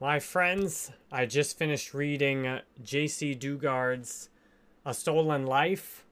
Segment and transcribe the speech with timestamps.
[0.00, 4.28] My friends, I just finished reading uh, Jaycee Dugard's
[4.86, 6.06] A Stolen Life,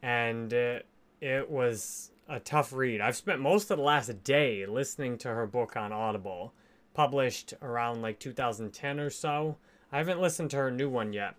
[0.00, 0.78] and uh,
[1.20, 3.02] it was a tough read.
[3.02, 6.54] I've spent most of the last day listening to her book on Audible,
[6.94, 9.58] published around like 2010 or so.
[9.92, 11.34] I haven't listened to her new one yet.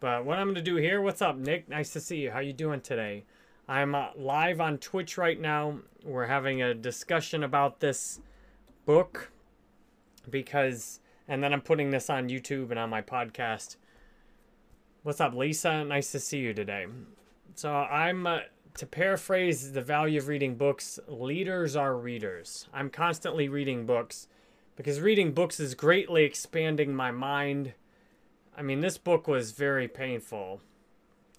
[0.00, 1.68] But what I'm going to do here, what's up, Nick?
[1.68, 2.30] Nice to see you.
[2.30, 3.24] How you doing today?
[3.68, 5.80] I'm uh, live on Twitch right now.
[6.02, 8.18] We're having a discussion about this
[8.86, 9.30] book
[10.30, 13.76] because and then I'm putting this on YouTube and on my podcast.
[15.02, 15.84] What's up, Lisa?
[15.84, 16.86] Nice to see you today.
[17.54, 18.40] So I'm uh,
[18.78, 22.66] to paraphrase the value of reading books, leaders are readers.
[22.72, 24.26] I'm constantly reading books
[24.74, 27.74] because reading books is greatly expanding my mind.
[28.56, 30.62] I mean, this book was very painful.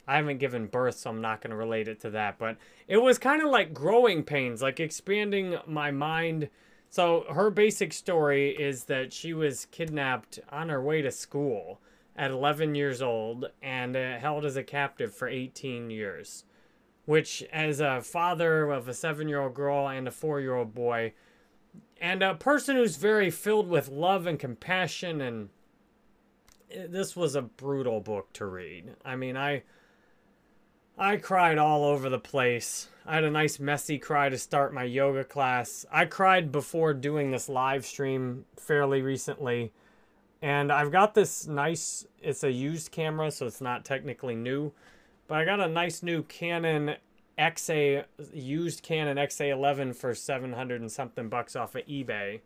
[0.08, 2.98] I haven't given birth, so I'm not going to relate it to that, but it
[2.98, 6.50] was kind of like growing pains, like expanding my mind
[6.90, 11.80] so her basic story is that she was kidnapped on her way to school
[12.16, 16.44] at 11 years old and uh, held as a captive for 18 years.
[17.06, 20.76] Which, as a father of a seven year old girl and a four year old
[20.76, 21.14] boy,
[22.00, 25.50] and a person who's very filled with love and compassion, and
[26.72, 28.96] uh, this was a brutal book to read.
[29.06, 29.64] I mean, I.
[31.02, 32.90] I cried all over the place.
[33.06, 35.86] I had a nice messy cry to start my yoga class.
[35.90, 39.72] I cried before doing this live stream fairly recently.
[40.42, 44.74] And I've got this nice, it's a used camera, so it's not technically new.
[45.30, 46.96] But I got a nice new Canon
[47.38, 52.42] XA, used Canon XA11 for 700 and something bucks off of eBay.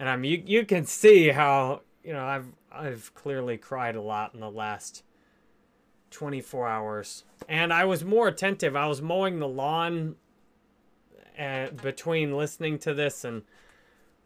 [0.00, 4.34] And I'm, you, you can see how, you know, I've, I've clearly cried a lot
[4.34, 5.04] in the last
[6.12, 7.24] 24 hours.
[7.48, 8.76] And I was more attentive.
[8.76, 10.16] I was mowing the lawn
[11.38, 13.24] uh, between listening to this.
[13.24, 13.42] And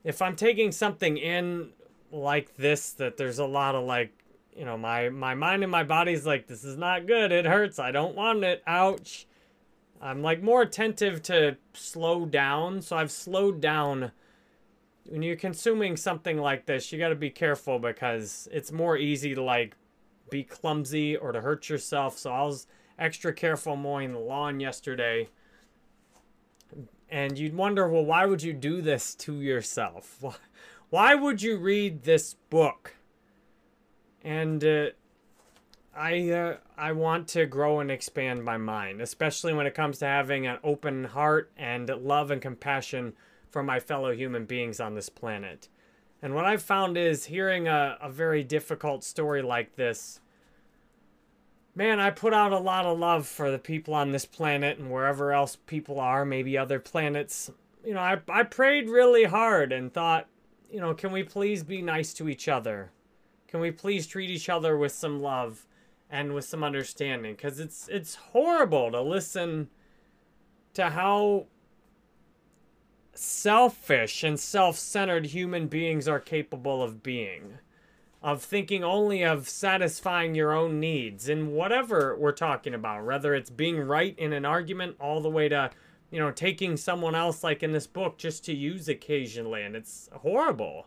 [0.04, 1.70] if I'm taking something in
[2.12, 4.12] like this, that there's a lot of like,
[4.54, 7.32] you know, my, my mind and my body's like, this is not good.
[7.32, 7.78] It hurts.
[7.78, 8.62] I don't want it.
[8.66, 9.26] Ouch.
[10.00, 12.82] I'm like more attentive to slow down.
[12.82, 14.12] So I've slowed down.
[15.08, 19.34] When you're consuming something like this, you got to be careful because it's more easy
[19.34, 19.76] to like
[20.31, 22.19] be clumsy or to hurt yourself.
[22.19, 22.66] So I was
[22.98, 25.28] extra careful mowing the lawn yesterday.
[27.09, 30.22] And you'd wonder, well, why would you do this to yourself?
[30.88, 32.94] Why would you read this book?
[34.22, 34.87] And uh,
[35.97, 40.06] I uh, I want to grow and expand my mind, especially when it comes to
[40.06, 43.14] having an open heart and love and compassion
[43.50, 45.69] for my fellow human beings on this planet.
[46.22, 50.21] And what I've found is hearing a, a very difficult story like this.
[51.75, 54.91] Man, I put out a lot of love for the people on this planet and
[54.91, 57.50] wherever else people are, maybe other planets.
[57.84, 60.26] You know, I, I prayed really hard and thought,
[60.71, 62.91] you know, can we please be nice to each other?
[63.47, 65.66] Can we please treat each other with some love
[66.10, 67.34] and with some understanding?
[67.34, 69.69] Because it's it's horrible to listen
[70.75, 71.47] to how
[73.19, 77.59] selfish and self centered human beings are capable of being.
[78.22, 83.50] Of thinking only of satisfying your own needs in whatever we're talking about, whether it's
[83.50, 85.71] being right in an argument all the way to,
[86.10, 89.62] you know, taking someone else, like in this book, just to use occasionally.
[89.62, 90.87] And it's horrible.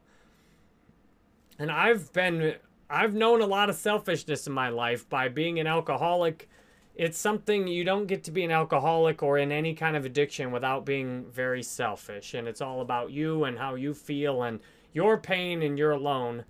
[1.57, 2.55] And I've been,
[2.89, 6.49] I've known a lot of selfishness in my life by being an alcoholic
[6.99, 10.51] it's something you don't get to be an alcoholic or in any kind of addiction
[10.51, 12.33] without being very selfish.
[12.33, 14.59] And it's all about you and how you feel and
[14.91, 16.43] your pain and you're alone.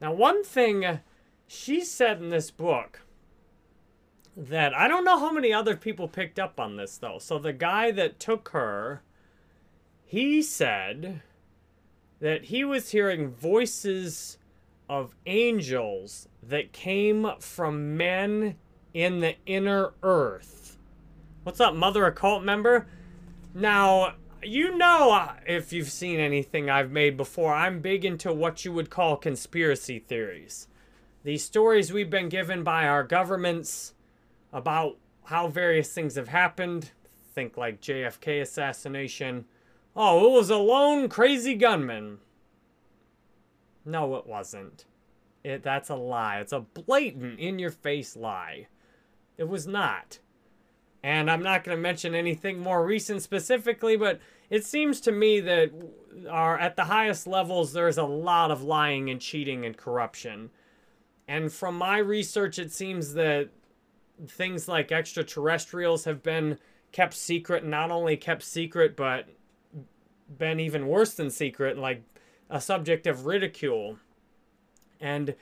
[0.00, 1.00] Now one thing
[1.48, 3.00] she said in this book
[4.36, 7.18] that i don't know how many other people picked up on this though.
[7.18, 9.02] So the guy that took her
[10.04, 11.22] he said
[12.20, 14.38] that he was hearing voices
[14.88, 18.54] of angels that came from men
[19.02, 20.76] in the inner earth.
[21.44, 22.88] What's up, Mother Occult member?
[23.54, 28.64] Now, you know uh, if you've seen anything I've made before, I'm big into what
[28.64, 30.66] you would call conspiracy theories.
[31.22, 33.94] These stories we've been given by our governments
[34.52, 34.96] about
[35.26, 36.90] how various things have happened.
[37.34, 39.44] Think like JFK assassination.
[39.94, 42.18] Oh, it was a lone crazy gunman.
[43.84, 44.86] No, it wasn't.
[45.44, 46.40] It, that's a lie.
[46.40, 48.66] It's a blatant, in your face lie.
[49.38, 50.18] It was not.
[51.02, 54.20] And I'm not going to mention anything more recent specifically, but
[54.50, 55.70] it seems to me that
[56.28, 60.50] are at the highest levels there's a lot of lying and cheating and corruption.
[61.28, 63.50] And from my research it seems that
[64.26, 66.58] things like extraterrestrials have been
[66.90, 69.28] kept secret, not only kept secret but
[70.36, 72.02] been even worse than secret, like
[72.50, 73.98] a subject of ridicule.
[75.00, 75.36] And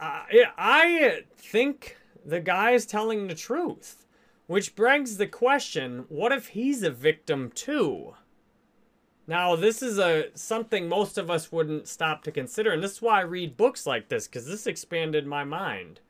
[0.00, 0.22] uh,
[0.56, 4.06] I think the guy is telling the truth.
[4.46, 8.14] Which brings the question what if he's a victim too?
[9.26, 13.02] Now, this is a something most of us wouldn't stop to consider, and this is
[13.02, 16.00] why I read books like this, because this expanded my mind.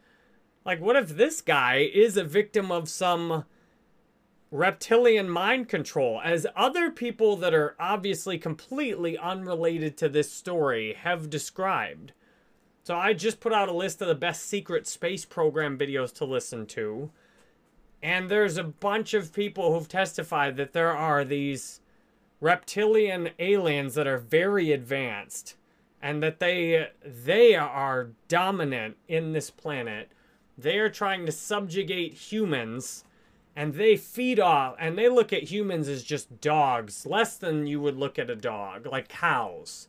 [0.65, 3.45] Like, what if this guy is a victim of some
[4.51, 11.29] reptilian mind control, as other people that are obviously completely unrelated to this story have
[11.29, 12.13] described?
[12.85, 16.25] So I just put out a list of the best secret space program videos to
[16.25, 17.11] listen to.
[18.03, 21.81] And there's a bunch of people who've testified that there are these
[22.41, 25.55] reptilian aliens that are very advanced
[26.03, 30.11] and that they they are dominant in this planet.
[30.59, 33.05] They are trying to subjugate humans
[33.55, 37.81] and they feed off and they look at humans as just dogs, less than you
[37.81, 39.87] would look at a dog, like cows.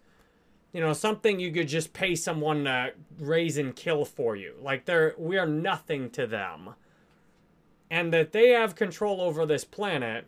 [0.73, 4.55] You know, something you could just pay someone to raise and kill for you.
[4.61, 6.75] Like they're we are nothing to them.
[7.89, 10.25] And that they have control over this planet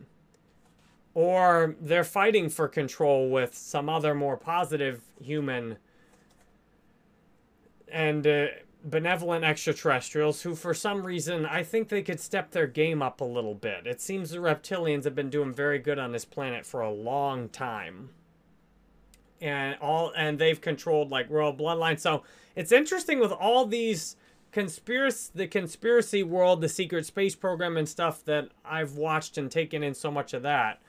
[1.15, 5.77] or they're fighting for control with some other more positive human
[7.91, 8.47] and uh,
[8.83, 13.25] benevolent extraterrestrials who for some reason I think they could step their game up a
[13.25, 13.87] little bit.
[13.87, 17.49] It seems the reptilians have been doing very good on this planet for a long
[17.49, 18.09] time.
[19.45, 21.99] And all and they've controlled like royal bloodline.
[21.99, 22.23] So
[22.55, 24.15] it's interesting with all these
[24.51, 29.83] conspiracy the conspiracy world, the secret space program and stuff that I've watched and taken
[29.83, 30.81] in so much of that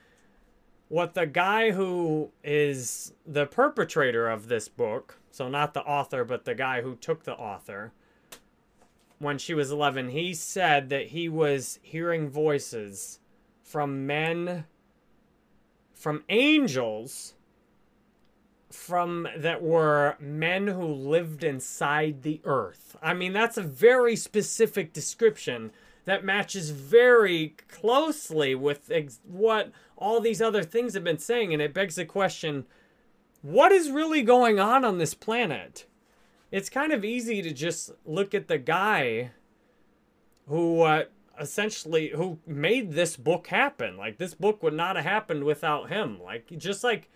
[0.89, 6.45] what the guy who is the perpetrator of this book, so not the author, but
[6.45, 7.93] the guy who took the author,
[9.19, 13.19] when she was 11, he said that he was hearing voices
[13.63, 14.65] from men,
[15.93, 17.35] from angels,
[18.77, 22.97] from that were men who lived inside the earth.
[23.03, 25.73] I mean, that's a very specific description
[26.05, 31.53] that matches very closely with ex- what all these other things have been saying.
[31.53, 32.67] And it begs the question
[33.43, 35.87] what is really going on on this planet?
[36.51, 39.31] It's kind of easy to just look at the guy
[40.49, 41.05] who uh,
[41.41, 43.97] essentially who made this book happen.
[43.97, 46.21] Like this book would not have happened without him.
[46.23, 47.11] Like just like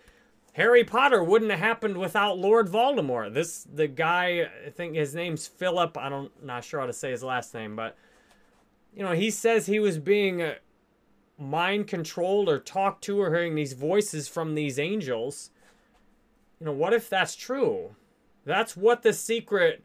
[0.53, 3.33] Harry Potter wouldn't have happened without Lord Voldemort.
[3.33, 5.97] This the guy I think his name's Philip.
[5.97, 7.95] I don't not sure how to say his last name, but
[8.93, 10.55] you know, he says he was being uh,
[11.37, 15.51] mind controlled or talked to or hearing these voices from these angels.
[16.59, 17.95] You know, what if that's true?
[18.45, 19.83] That's what the secret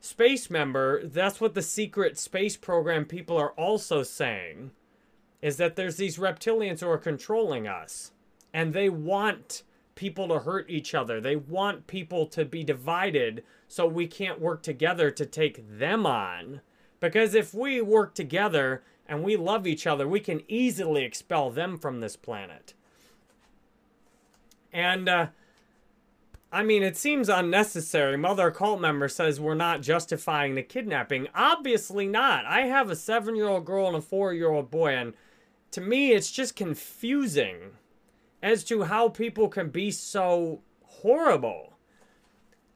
[0.00, 4.70] space member, that's what the secret space program people are also saying
[5.42, 8.12] is that there's these reptilians who are controlling us
[8.52, 9.62] and they want
[9.96, 11.20] people to hurt each other.
[11.20, 16.60] They want people to be divided so we can't work together to take them on.
[17.00, 21.76] Because if we work together and we love each other, we can easily expel them
[21.78, 22.74] from this planet.
[24.72, 25.26] And, uh,
[26.52, 28.16] I mean, it seems unnecessary.
[28.16, 31.28] Mother cult member says we're not justifying the kidnapping.
[31.34, 32.44] Obviously not.
[32.44, 35.14] I have a seven year old girl and a four year old boy, and
[35.72, 37.72] to me, it's just confusing
[38.46, 41.72] as to how people can be so horrible.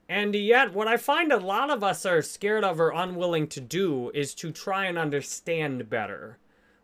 [0.09, 3.61] And yet, what I find a lot of us are scared of or unwilling to
[3.61, 6.37] do is to try and understand better.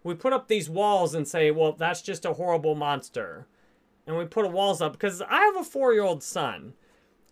[0.05, 3.45] We put up these walls and say, well, that's just a horrible monster.
[4.07, 6.71] And we put walls up because I have a four year old son.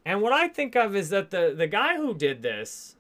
[0.06, 2.98] And what I think of is that the, the guy who did this,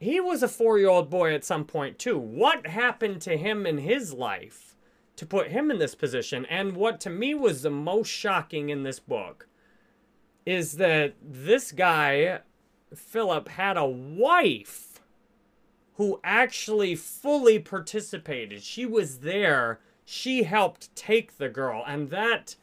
[0.00, 2.18] he was a four year old boy at some point too.
[2.18, 4.68] What happened to him in his life
[5.18, 6.46] to put him in this position?
[6.46, 9.46] And what to me was the most shocking in this book
[10.46, 12.40] is that this guy,
[12.94, 15.00] Philip, had a wife
[15.96, 18.62] who actually fully participated.
[18.62, 19.80] She was there.
[20.04, 21.84] She helped take the girl.
[21.86, 22.56] And that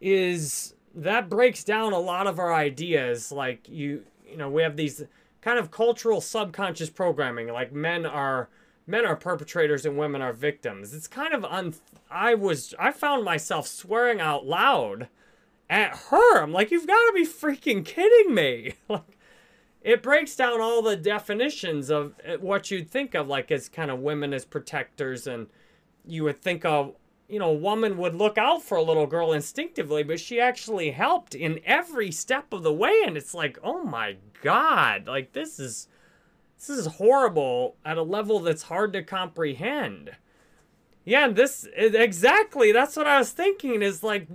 [0.00, 4.76] is that breaks down a lot of our ideas like you you know we have
[4.76, 5.04] these
[5.40, 8.48] kind of cultural subconscious programming like men are
[8.86, 11.74] men are perpetrators and women are victims it's kind of un
[12.10, 15.08] i was i found myself swearing out loud
[15.70, 16.42] at her.
[16.42, 18.74] I'm like, you've got to be freaking kidding me.
[18.88, 19.16] like,
[19.80, 23.90] it breaks down all the definitions of uh, what you'd think of, like, as kind
[23.90, 25.26] of women as protectors.
[25.26, 25.46] And
[26.04, 26.96] you would think of,
[27.28, 30.90] you know, a woman would look out for a little girl instinctively, but she actually
[30.90, 33.02] helped in every step of the way.
[33.06, 35.86] And it's like, oh my God, like, this is.
[36.60, 40.10] This is horrible at a level that's hard to comprehend.
[41.06, 42.70] Yeah, this exactly.
[42.70, 43.80] That's what I was thinking.
[43.80, 44.28] Is like,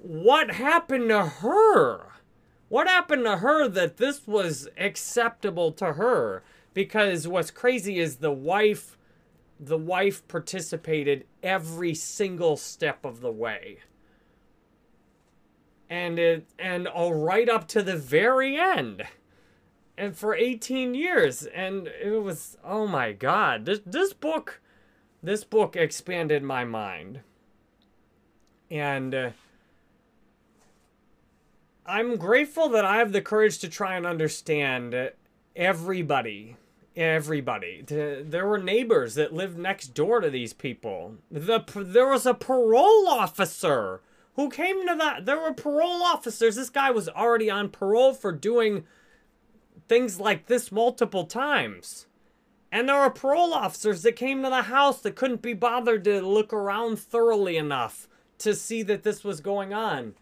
[0.00, 2.06] what happened to her?
[2.70, 6.42] What happened to her that this was acceptable to her?
[6.72, 8.96] Because what's crazy is the wife
[9.62, 13.80] the wife participated every single step of the way.
[15.90, 19.02] And it and all right up to the very end.
[20.00, 23.66] And for 18 years and it was oh my god.
[23.66, 24.62] This this book
[25.22, 27.20] this book expanded my mind.
[28.70, 29.30] And uh,
[31.84, 35.12] I'm grateful that I have the courage to try and understand
[35.54, 36.56] everybody.
[36.96, 37.82] Everybody.
[37.86, 41.16] There were neighbors that lived next door to these people.
[41.30, 44.00] The, there was a parole officer
[44.34, 45.26] who came to that.
[45.26, 46.56] There were parole officers.
[46.56, 48.84] This guy was already on parole for doing
[49.90, 52.06] things like this multiple times.
[52.70, 56.22] And there were parole officers that came to the house that couldn't be bothered to
[56.22, 58.06] look around thoroughly enough
[58.38, 60.14] to see that this was going on.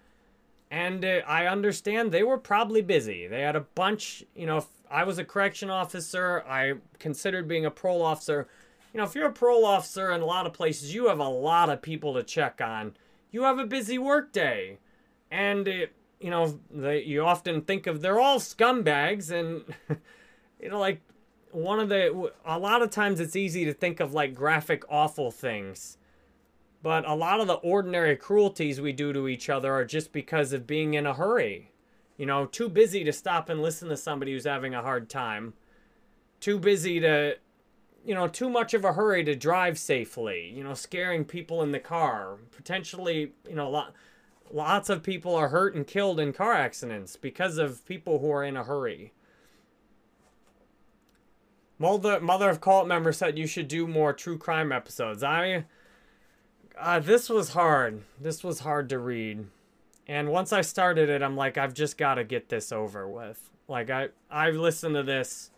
[0.71, 3.27] And uh, I understand they were probably busy.
[3.27, 7.67] They had a bunch, you know, if I was a correction officer, I considered being
[7.67, 8.49] a parole officer.
[8.95, 11.29] You know, if you're a parole officer in a lot of places, you have a
[11.29, 12.97] lot of people to check on.
[13.31, 14.79] You have a busy work day.
[15.31, 19.31] And, it, you know, you often think of they're all scumbags.
[19.31, 19.65] And,
[20.61, 21.01] you know, like
[21.53, 25.31] one of the, a lot of times it's easy to think of like graphic, awful
[25.31, 25.99] things
[26.83, 30.53] but a lot of the ordinary cruelties we do to each other are just because
[30.53, 31.73] of being in a hurry.
[32.17, 35.55] You know, too busy to stop and listen to somebody who's having a hard time.
[36.41, 37.37] Too busy to,
[38.05, 40.53] you know, too much of a hurry to drive safely.
[40.55, 42.39] You know, scaring people in the car.
[42.53, 43.95] Potentially, you know, a lot,
[44.53, 48.45] lots of people are hurt and killed in car accidents because of people who are
[48.45, 49.13] in a hurry.
[51.79, 55.23] Mother, mother of cult member said you should do more true crime episodes.
[55.23, 55.65] I
[56.79, 58.03] uh, this was hard.
[58.21, 59.47] This was hard to read.
[60.07, 63.51] And once I started it, I'm like, I've just got to get this over with.
[63.67, 65.51] Like, I, I've listened to this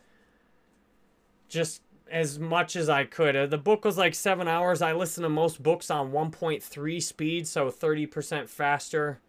[1.49, 3.37] just as much as I could.
[3.37, 4.83] Uh, the book was like seven hours.
[4.83, 9.21] I listen to most books on 1.3 speed, so 30% faster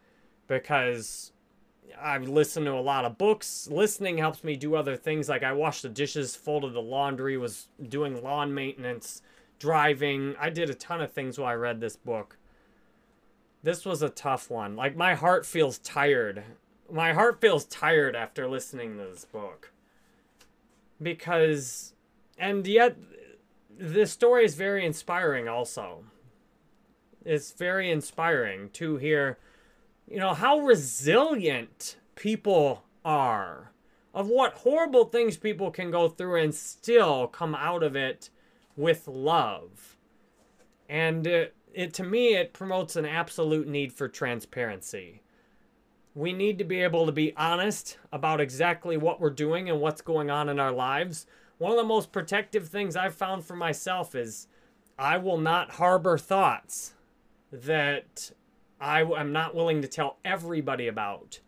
[0.47, 1.31] because
[2.01, 3.67] I've listened to a lot of books.
[3.71, 5.29] Listening helps me do other things.
[5.29, 9.21] Like I washed the dishes, folded the laundry, was doing lawn maintenance
[9.61, 10.35] driving.
[10.39, 12.38] I did a ton of things while I read this book.
[13.61, 14.75] This was a tough one.
[14.75, 16.43] Like, my heart feels tired.
[16.91, 19.71] My heart feels tired after listening to this book.
[21.00, 21.93] Because,
[22.38, 22.97] and yet,
[23.77, 26.03] this story is very inspiring also.
[27.23, 29.38] It's very inspiring to hear,
[30.07, 33.71] you know, how resilient people are.
[34.13, 38.29] Of what horrible things people can go through and still come out of it
[38.75, 39.95] with love.
[40.89, 45.21] And it, it to me it promotes an absolute need for transparency.
[46.13, 50.01] We need to be able to be honest about exactly what we're doing and what's
[50.01, 51.25] going on in our lives.
[51.61, 54.47] One of the most protective things I've found for myself is
[54.97, 56.95] I will not harbor thoughts
[57.51, 58.31] that
[58.79, 61.39] I am not willing to tell everybody about.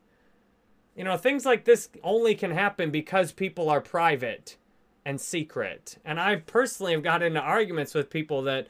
[0.95, 4.55] You know, things like this only can happen because people are private
[5.03, 5.97] and secret.
[6.05, 8.67] And I personally have got into arguments with people that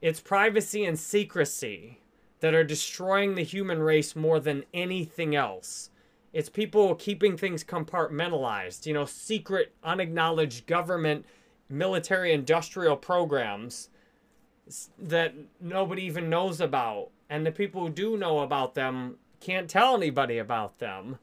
[0.00, 2.00] it's privacy and secrecy
[2.40, 5.90] that are destroying the human race more than anything else.
[6.32, 11.24] It's people keeping things compartmentalized, you know, secret, unacknowledged government,
[11.68, 13.88] military, industrial programs
[14.98, 17.10] that nobody even knows about.
[17.30, 21.18] And the people who do know about them can't tell anybody about them.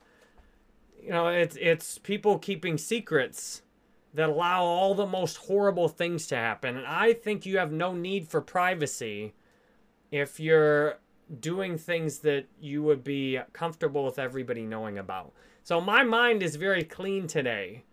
[1.01, 3.61] You know, it's it's people keeping secrets
[4.13, 6.77] that allow all the most horrible things to happen.
[6.77, 9.33] And I think you have no need for privacy
[10.09, 10.99] if you're
[11.39, 15.33] doing things that you would be comfortable with everybody knowing about.
[15.63, 17.83] So my mind is very clean today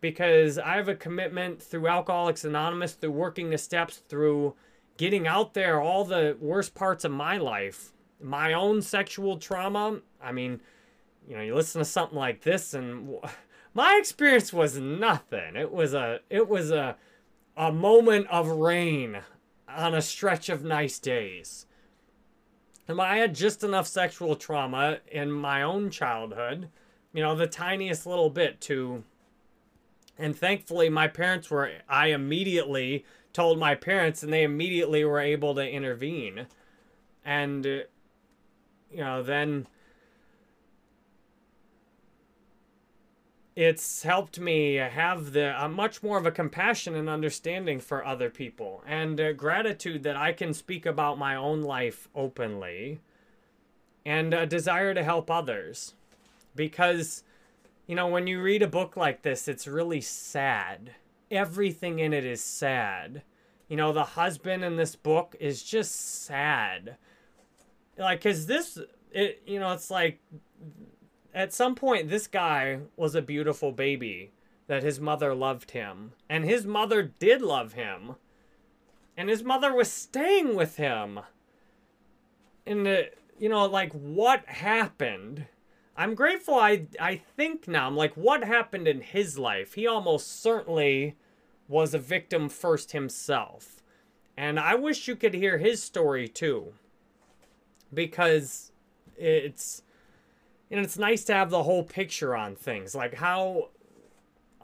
[0.00, 4.54] because I have a commitment through Alcoholics Anonymous, through working the steps, through
[4.96, 10.00] getting out there all the worst parts of my life, my own sexual trauma.
[10.22, 10.60] I mean,
[11.26, 13.16] you know, you listen to something like this and
[13.74, 15.56] my experience was nothing.
[15.56, 16.96] It was a it was a
[17.56, 19.18] a moment of rain
[19.68, 21.66] on a stretch of nice days.
[22.88, 26.68] I had just enough sexual trauma in my own childhood,
[27.12, 29.04] you know, the tiniest little bit to
[30.18, 35.54] and thankfully my parents were I immediately told my parents and they immediately were able
[35.54, 36.46] to intervene.
[37.24, 37.84] And you
[38.90, 39.66] know, then
[43.58, 48.30] it's helped me have the uh, much more of a compassion and understanding for other
[48.30, 53.00] people and uh, gratitude that I can speak about my own life openly
[54.06, 55.94] and a desire to help others.
[56.54, 57.24] because
[57.88, 60.94] you know, when you read a book like this, it's really sad.
[61.28, 63.22] Everything in it is sad.
[63.66, 66.96] You know, the husband in this book is just sad.
[67.96, 68.78] Like, cause this,
[69.10, 70.20] it, you know, it's like,
[71.38, 74.32] at some point, this guy was a beautiful baby
[74.66, 78.16] that his mother loved him, and his mother did love him,
[79.16, 81.20] and his mother was staying with him.
[82.66, 83.02] And, uh,
[83.38, 85.46] you know, like, what happened?
[85.96, 89.74] I'm grateful I I think now I'm like what happened in his life?
[89.74, 91.16] He almost certainly
[91.66, 93.82] was a victim first himself.
[94.36, 96.74] And I wish you could hear his story too.
[97.92, 98.70] Because
[99.16, 99.82] it's
[100.76, 103.68] know it's nice to have the whole picture on things like how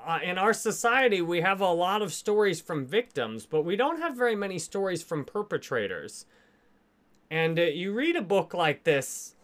[0.07, 4.01] uh, in our society we have a lot of stories from victims but we don't
[4.01, 6.27] have very many stories from perpetrators
[7.31, 9.35] and uh, you read a book like this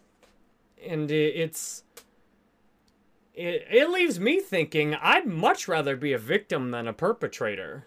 [0.87, 1.83] and it's
[3.33, 7.85] it, it leaves me thinking I'd much rather be a victim than a perpetrator.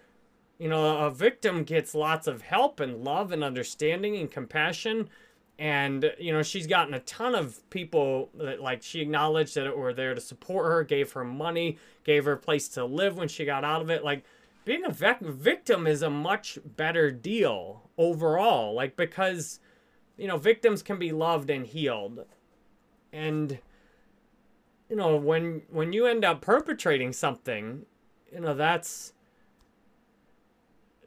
[0.57, 5.09] You know, a victim gets lots of help and love and understanding and compassion.
[5.57, 9.93] And, you know, she's gotten a ton of people that, like, she acknowledged that were
[9.93, 13.45] there to support her, gave her money, gave her a place to live when she
[13.45, 14.03] got out of it.
[14.03, 14.25] Like,
[14.65, 18.73] being a vec- victim is a much better deal overall.
[18.73, 19.59] Like, because,
[20.17, 22.25] you know, victims can be loved and healed
[23.15, 23.59] and
[24.89, 27.85] you know when when you end up perpetrating something
[28.31, 29.13] you know that's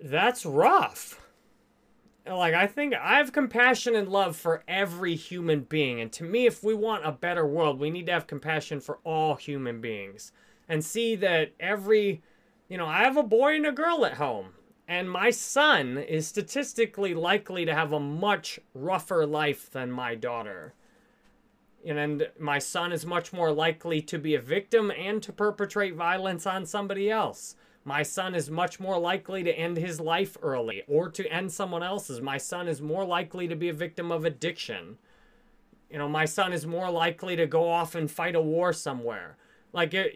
[0.02, 1.27] that's rough
[2.36, 6.46] like i think i have compassion and love for every human being and to me
[6.46, 10.32] if we want a better world we need to have compassion for all human beings
[10.68, 12.22] and see that every
[12.68, 14.48] you know i have a boy and a girl at home
[14.86, 20.74] and my son is statistically likely to have a much rougher life than my daughter
[21.86, 26.46] and my son is much more likely to be a victim and to perpetrate violence
[26.46, 27.54] on somebody else.
[27.88, 31.82] My son is much more likely to end his life early or to end someone
[31.82, 32.20] else's.
[32.20, 34.98] My son is more likely to be a victim of addiction.
[35.90, 39.38] You know, my son is more likely to go off and fight a war somewhere.
[39.72, 40.12] Like, it,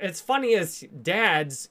[0.00, 1.68] it's funny as dads,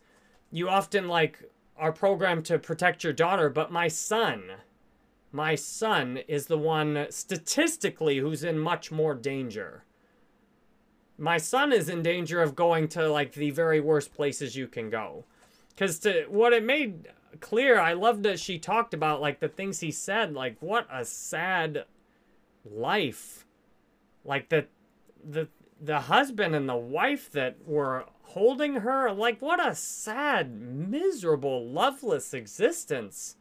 [0.52, 4.52] you often, like, are programmed to protect your daughter, but my son
[5.32, 9.84] my son is the one statistically who's in much more danger.
[11.20, 14.90] My son is in danger of going to like the very worst places you can
[14.90, 15.26] go.
[15.80, 17.08] Cuz to what it made
[17.40, 21.06] clear, I loved that she talked about like the things he said, like what a
[21.06, 21.86] sad
[22.66, 23.46] life.
[24.26, 24.68] Like the
[25.24, 25.48] the
[25.80, 32.34] the husband and the wife that were holding her, like what a sad, miserable, loveless
[32.34, 33.38] existence.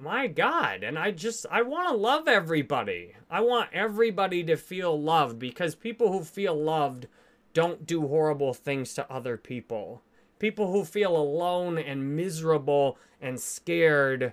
[0.00, 3.16] My god and i just i want to love everybody.
[3.30, 7.08] I want everybody to feel loved because people who feel loved
[7.54, 10.02] don't do horrible things to other people
[10.38, 14.32] people who feel alone and miserable and scared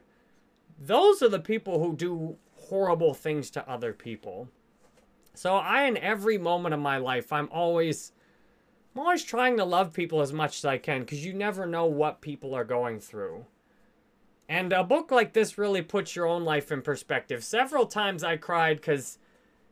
[0.80, 4.50] those are the people who do horrible things to other people
[5.34, 8.12] so i in every moment of my life i'm always
[8.94, 11.86] i'm always trying to love people as much as i can because you never know
[11.86, 13.46] what people are going through
[14.48, 17.44] and a book like this really puts your own life in perspective.
[17.44, 19.18] Several times I cried because,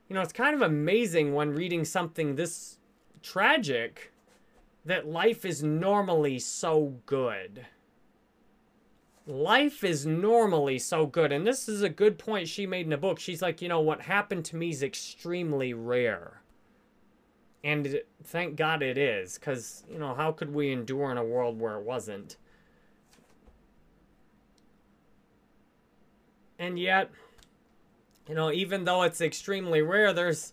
[0.10, 2.80] you know, it's kind of amazing when reading something this
[3.22, 4.12] tragic
[4.86, 7.66] that life is normally so good.
[9.26, 11.32] Life is normally so good.
[11.32, 13.20] And this is a good point she made in the book.
[13.20, 16.42] She's like, you know, what happened to me is extremely rare.
[17.64, 21.58] And thank God it is, because, you know, how could we endure in a world
[21.58, 22.36] where it wasn't?
[26.60, 27.10] And yet,
[28.28, 30.52] you know, even though it's extremely rare, there's,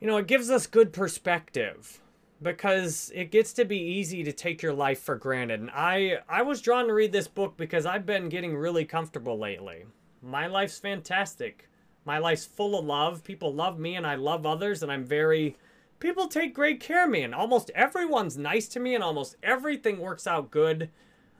[0.00, 2.00] you know, it gives us good perspective
[2.42, 5.60] because it gets to be easy to take your life for granted.
[5.60, 9.38] And I, I was drawn to read this book because I've been getting really comfortable
[9.38, 9.84] lately.
[10.22, 11.68] My life's fantastic.
[12.04, 13.24] My life's full of love.
[13.24, 15.56] People love me and I love others, and I'm very.
[16.00, 19.98] People take great care of me, and almost everyone's nice to me, and almost everything
[19.98, 20.90] works out good.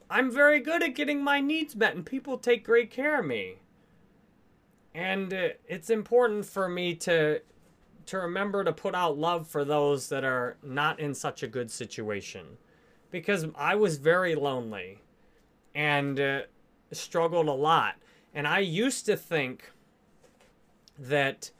[0.08, 3.56] I'm very good at getting my needs met, and people take great care of me.
[4.94, 7.40] And uh, it's important for me to
[8.06, 11.70] to remember to put out love for those that are not in such a good
[11.70, 12.58] situation,
[13.10, 14.98] because I was very lonely,
[15.74, 16.40] and uh,
[16.92, 17.96] struggled a lot.
[18.34, 19.70] And I used to think
[20.98, 21.50] that,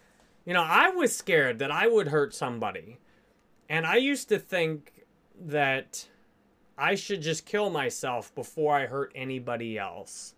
[0.45, 2.99] you know, I was scared that I would hurt somebody.
[3.69, 5.05] And I used to think
[5.41, 6.09] that
[6.77, 10.35] I should just kill myself before I hurt anybody else.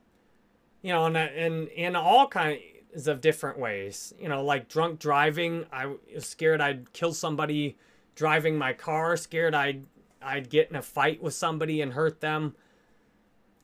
[0.82, 2.60] You know, and and in all kind
[2.94, 4.14] of different ways.
[4.18, 5.66] You know, like drunk driving.
[5.72, 7.76] I was scared I'd kill somebody
[8.14, 9.86] driving my car, scared I'd
[10.22, 12.54] I'd get in a fight with somebody and hurt them.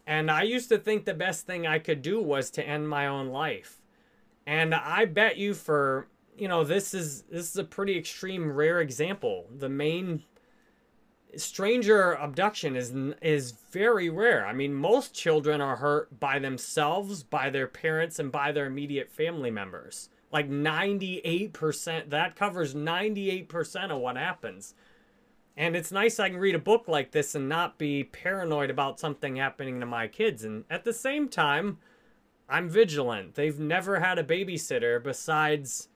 [0.07, 3.07] And I used to think the best thing I could do was to end my
[3.07, 3.81] own life.
[4.47, 8.81] And I bet you for, you know, this is this is a pretty extreme rare
[8.81, 9.47] example.
[9.57, 10.25] The main
[11.37, 14.47] stranger abduction is is very rare.
[14.47, 19.11] I mean, most children are hurt by themselves, by their parents, and by their immediate
[19.11, 20.09] family members.
[20.33, 24.75] Like 98%, that covers 98% of what happens.
[25.57, 29.01] And it's nice I can read a book like this and not be paranoid about
[29.01, 30.45] something happening to my kids.
[30.45, 31.79] And at the same time,
[32.49, 33.35] I'm vigilant.
[33.35, 35.89] They've never had a babysitter besides,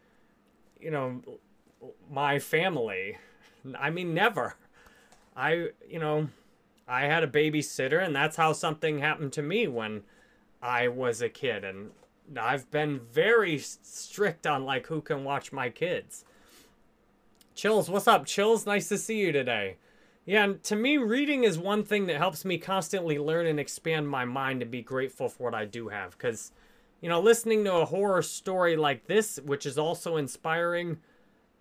[0.80, 1.22] you know,
[2.10, 3.18] my family.
[3.78, 4.56] I mean, never.
[5.36, 6.28] I, you know,
[6.86, 10.02] I had a babysitter, and that's how something happened to me when
[10.62, 11.64] I was a kid.
[11.64, 11.90] And
[12.38, 16.24] I've been very strict on like who can watch my kids.
[17.54, 18.26] Chills, what's up?
[18.26, 19.76] Chills, nice to see you today.
[20.26, 24.08] Yeah, and to me, reading is one thing that helps me constantly learn and expand
[24.08, 26.12] my mind and be grateful for what I do have.
[26.12, 26.50] Because,
[27.00, 30.98] you know, listening to a horror story like this, which is also inspiring,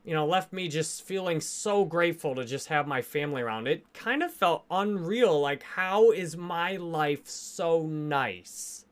[0.04, 3.68] you know, left me just feeling so grateful to just have my family around.
[3.68, 5.40] It kind of felt unreal.
[5.40, 8.86] Like, how is my life so nice?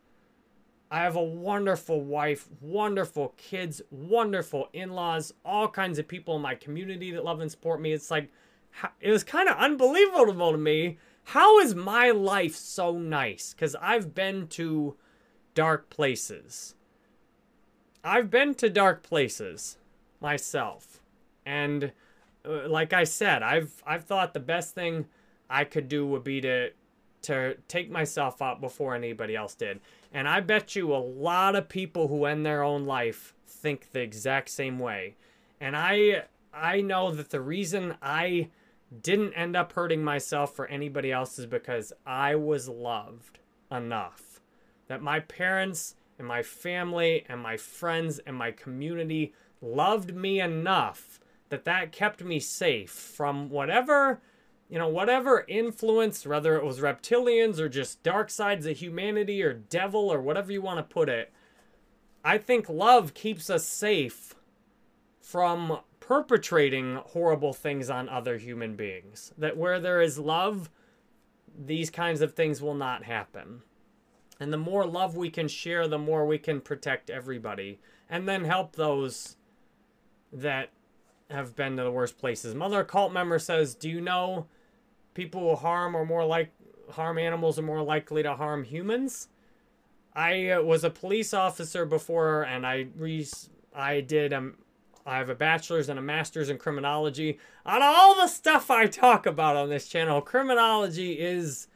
[0.89, 6.41] I have a wonderful wife, wonderful kids, wonderful in laws, all kinds of people in
[6.41, 7.93] my community that love and support me.
[7.93, 8.30] It's like,
[9.00, 10.97] it was kind of unbelievable to me.
[11.24, 13.54] How is my life so nice?
[13.54, 14.95] Because I've been to
[15.54, 16.76] dark places.
[18.04, 19.78] I've been to dark places
[20.19, 21.01] myself.
[21.45, 21.91] And
[22.45, 25.06] uh, like I said, I've I've thought the best thing
[25.49, 26.71] I could do would be to
[27.23, 29.80] to take myself out before anybody else did.
[30.13, 34.01] And I bet you a lot of people who end their own life think the
[34.01, 35.15] exact same way.
[35.60, 36.23] And I
[36.54, 38.49] I know that the reason I
[39.01, 43.39] didn't end up hurting myself for anybody else is because I was loved
[43.71, 44.41] enough.
[44.88, 51.20] That my parents and my family and my friends and my community loved me enough
[51.52, 54.20] that that kept me safe from whatever
[54.68, 59.54] you know whatever influence whether it was reptilians or just dark sides of humanity or
[59.54, 61.32] devil or whatever you want to put it
[62.26, 64.34] i think love keeps us safe
[65.22, 65.80] from
[66.12, 69.32] perpetrating horrible things on other human beings.
[69.38, 70.70] That where there is love
[71.58, 73.62] these kinds of things will not happen.
[74.38, 78.44] And the more love we can share the more we can protect everybody and then
[78.44, 79.38] help those
[80.34, 80.72] that
[81.32, 82.56] have been to the worst places.
[82.56, 84.48] Mother cult member says, "Do you know
[85.13, 86.52] people who harm or more like
[86.91, 89.30] harm animals are more likely to harm humans?"
[90.13, 93.28] I uh, was a police officer before, and I re-
[93.74, 94.56] I did um
[95.06, 97.39] I have a bachelor's and a master's in criminology.
[97.65, 101.67] On all the stuff I talk about on this channel, criminology is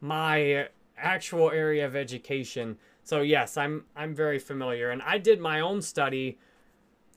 [0.00, 2.78] my actual area of education.
[3.02, 6.38] So yes, I'm I'm very familiar, and I did my own study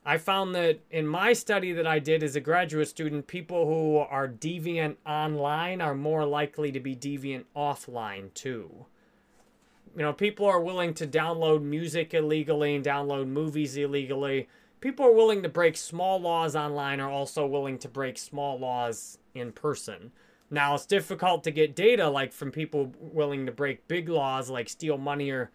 [0.06, 3.96] I found that in my study that I did as a graduate student, people who
[3.96, 8.84] are deviant online are more likely to be deviant offline too.
[9.96, 14.48] You know, people are willing to download music illegally and download movies illegally.
[14.80, 19.18] People are willing to break small laws online are also willing to break small laws
[19.34, 20.12] in person.
[20.50, 24.68] Now, it's difficult to get data like from people willing to break big laws like
[24.68, 25.50] steal money or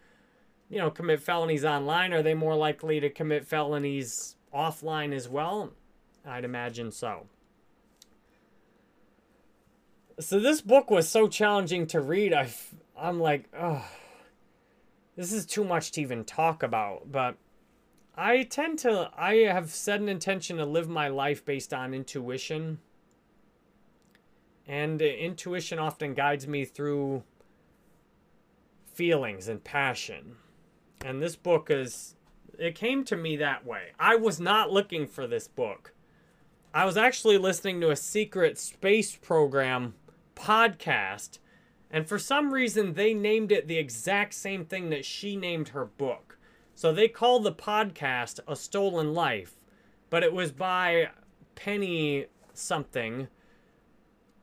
[0.70, 2.14] you know, commit felonies online.
[2.14, 5.72] Are they more likely to commit felonies offline as well?
[6.26, 7.28] I'd imagine so.
[10.20, 12.34] So this book was so challenging to read.
[12.34, 12.50] I,
[12.98, 13.86] I'm like, oh,
[15.16, 17.12] this is too much to even talk about.
[17.12, 17.38] But
[18.16, 22.80] I tend to, I have set an intention to live my life based on intuition.
[24.68, 27.24] And intuition often guides me through
[28.94, 30.36] feelings and passion.
[31.02, 32.16] And this book is
[32.60, 33.94] it came to me that way.
[34.00, 35.94] I was not looking for this book.
[36.74, 39.96] I was actually listening to a secret space program
[40.36, 41.40] podcast,
[41.90, 45.86] and for some reason, they named it the exact same thing that she named her
[45.86, 46.38] book.
[46.76, 49.56] So they called the podcast A Stolen Life,
[50.10, 51.10] but it was by
[51.56, 53.28] Penny something.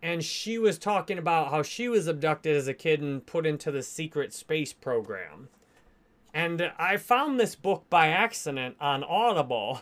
[0.03, 3.71] And she was talking about how she was abducted as a kid and put into
[3.71, 5.49] the secret space program.
[6.37, 9.81] And I found this book by accident on Audible.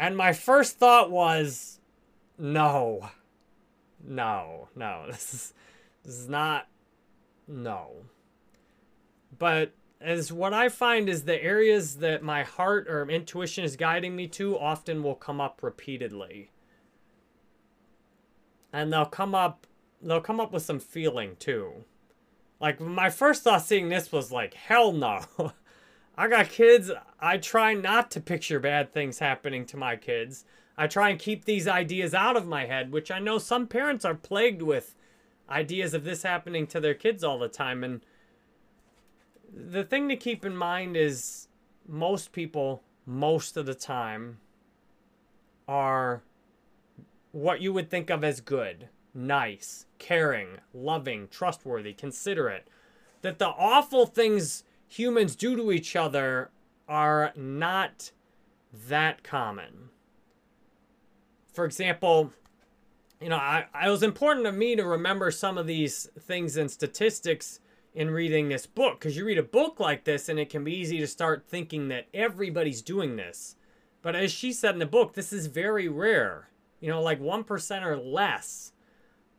[0.00, 1.78] And my first thought was
[2.38, 3.10] no.
[4.02, 5.04] No, no.
[5.10, 5.54] This is
[6.04, 6.68] this is not
[7.46, 8.06] no.
[9.38, 14.16] But as what I find is the areas that my heart or intuition is guiding
[14.16, 16.50] me to often will come up repeatedly.
[18.72, 19.66] And they'll come up
[20.00, 21.84] they'll come up with some feeling too.
[22.62, 25.24] Like my first thought seeing this was like, hell no.
[26.16, 26.92] I got kids.
[27.18, 30.44] I try not to picture bad things happening to my kids.
[30.78, 34.04] I try and keep these ideas out of my head, which I know some parents
[34.04, 34.94] are plagued with
[35.50, 37.82] ideas of this happening to their kids all the time.
[37.82, 38.00] And
[39.52, 41.48] the thing to keep in mind is
[41.88, 44.38] most people, most of the time,
[45.66, 46.22] are
[47.32, 52.68] what you would think of as good, nice, caring, loving, trustworthy, considerate.
[53.22, 56.50] That the awful things humans do to each other
[56.88, 58.10] are not
[58.88, 59.90] that common.
[61.52, 62.32] For example,
[63.20, 66.70] you know, I, it was important to me to remember some of these things and
[66.70, 67.60] statistics
[67.94, 70.74] in reading this book because you read a book like this and it can be
[70.74, 73.56] easy to start thinking that everybody's doing this.
[74.00, 76.48] But as she said in the book, this is very rare.
[76.80, 78.71] You know, like 1% or less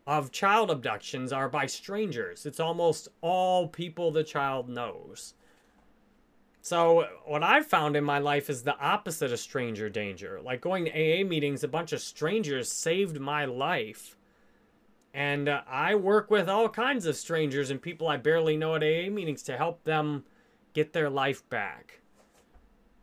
[0.05, 2.45] of child abductions are by strangers.
[2.45, 5.33] It's almost all people the child knows.
[6.61, 10.39] So, what I've found in my life is the opposite of stranger danger.
[10.41, 14.15] Like going to AA meetings, a bunch of strangers saved my life.
[15.13, 18.81] And uh, I work with all kinds of strangers and people I barely know at
[18.81, 20.23] AA meetings to help them
[20.73, 21.99] get their life back.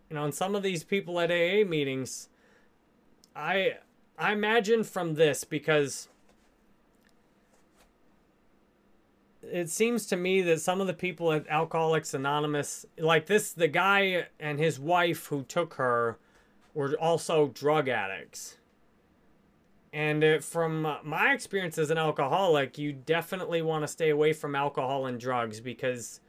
[0.08, 2.30] You know, and some of these people at AA meetings,
[3.36, 3.74] I
[4.18, 6.08] I imagine from this because
[9.52, 13.68] it seems to me that some of the people at Alcoholics Anonymous, like this, the
[13.68, 16.18] guy and his wife who took her
[16.74, 18.56] were also drug addicts.
[19.92, 24.54] And it, from my experience as an alcoholic, you definitely want to stay away from
[24.54, 26.20] alcohol and drugs because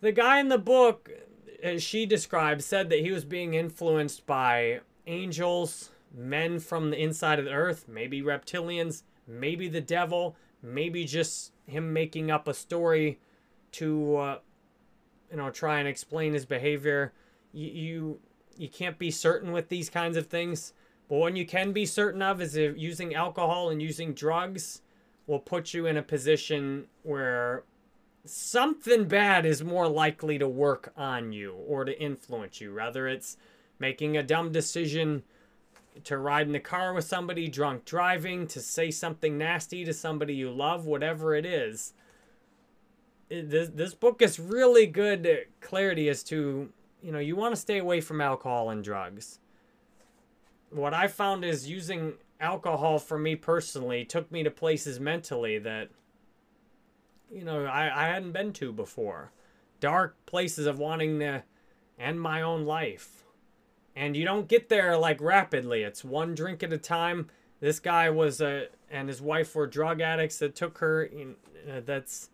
[0.00, 1.10] the guy in the book,
[1.62, 7.38] as she described, said that he was being influenced by angels, men from the inside
[7.38, 13.18] of the earth, maybe reptilians, maybe the devil, maybe just him making up a story
[13.72, 14.38] to uh,
[15.30, 17.12] you know try and explain his behavior.
[17.52, 18.20] You, you
[18.56, 20.72] you can't be certain with these kinds of things.
[21.08, 24.82] But what you can be certain of is if using alcohol and using drugs
[25.26, 27.64] will put you in a position where
[28.24, 32.70] something bad is more likely to work on you or to influence you.
[32.72, 33.36] Rather it's
[33.78, 35.22] making a dumb decision
[36.04, 40.34] to ride in the car with somebody, drunk driving, to say something nasty to somebody
[40.34, 41.94] you love, whatever it is.
[43.28, 46.70] This, this book is really good clarity as to,
[47.02, 49.38] you know, you want to stay away from alcohol and drugs.
[50.70, 55.90] What I found is using alcohol for me personally took me to places mentally that,
[57.30, 59.32] you know, I, I hadn't been to before.
[59.78, 61.44] Dark places of wanting to
[61.98, 63.24] end my own life
[64.00, 65.82] and you don't get there like rapidly.
[65.82, 67.28] It's one drink at a time.
[67.60, 71.04] This guy was a and his wife were drug addicts that took her.
[71.04, 71.34] In,
[71.70, 72.30] uh, that's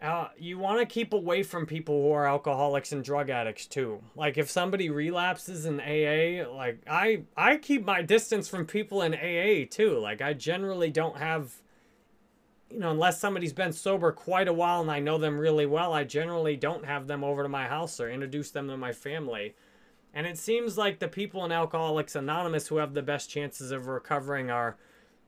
[0.00, 4.02] uh, you want to keep away from people who are alcoholics and drug addicts too.
[4.16, 9.12] Like if somebody relapses in AA, like I I keep my distance from people in
[9.12, 9.98] AA too.
[9.98, 11.60] Like I generally don't have
[12.70, 15.92] you know, unless somebody's been sober quite a while and I know them really well,
[15.92, 19.54] I generally don't have them over to my house or introduce them to my family.
[20.14, 23.88] And it seems like the people in Alcoholics Anonymous who have the best chances of
[23.88, 24.76] recovering are,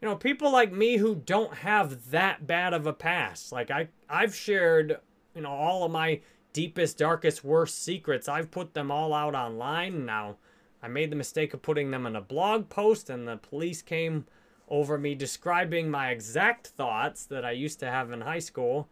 [0.01, 3.51] you know, people like me who don't have that bad of a past.
[3.51, 5.01] Like I I've shared,
[5.35, 6.21] you know, all of my
[6.53, 8.29] deepest, darkest, worst secrets.
[8.29, 10.37] I've put them all out online now.
[10.81, 14.25] I made the mistake of putting them in a blog post and the police came
[14.69, 18.89] over me describing my exact thoughts that I used to have in high school.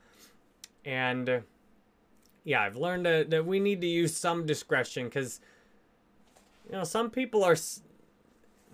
[0.85, 1.43] And
[2.43, 5.41] yeah, I've learned that, that we need to use some discretion because
[6.67, 7.57] you know, some people are.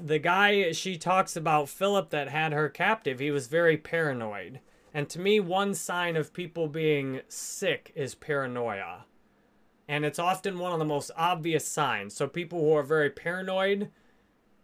[0.03, 4.61] The guy she talks about, Philip, that had her captive, he was very paranoid.
[4.95, 9.05] And to me, one sign of people being sick is paranoia.
[9.87, 12.15] And it's often one of the most obvious signs.
[12.15, 13.91] So people who are very paranoid,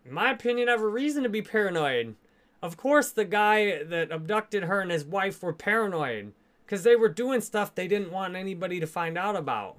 [0.05, 2.17] in my opinion, have a reason to be paranoid.
[2.63, 6.33] Of course, the guy that abducted her and his wife were paranoid
[6.65, 9.79] because they were doing stuff they didn't want anybody to find out about.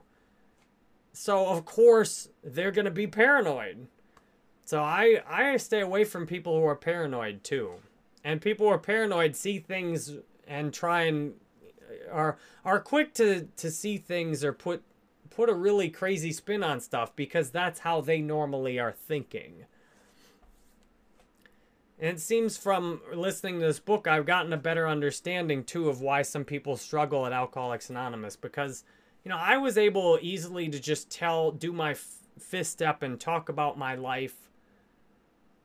[1.17, 3.87] So of course they're gonna be paranoid.
[4.65, 7.71] So I I stay away from people who are paranoid too,
[8.23, 10.13] and people who are paranoid see things
[10.47, 11.33] and try and
[11.81, 14.83] uh, are are quick to to see things or put
[15.31, 19.65] put a really crazy spin on stuff because that's how they normally are thinking.
[21.99, 25.99] And it seems from listening to this book, I've gotten a better understanding too of
[25.99, 28.83] why some people struggle at Alcoholics Anonymous because
[29.27, 33.19] you know, I was able easily to just tell, do my f- fifth step and
[33.19, 34.49] talk about my life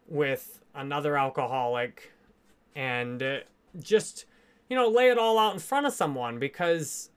[0.08, 2.10] with another alcoholic
[2.74, 3.36] and uh,
[3.78, 4.24] just,
[4.68, 7.10] you know, lay it all out in front of someone because,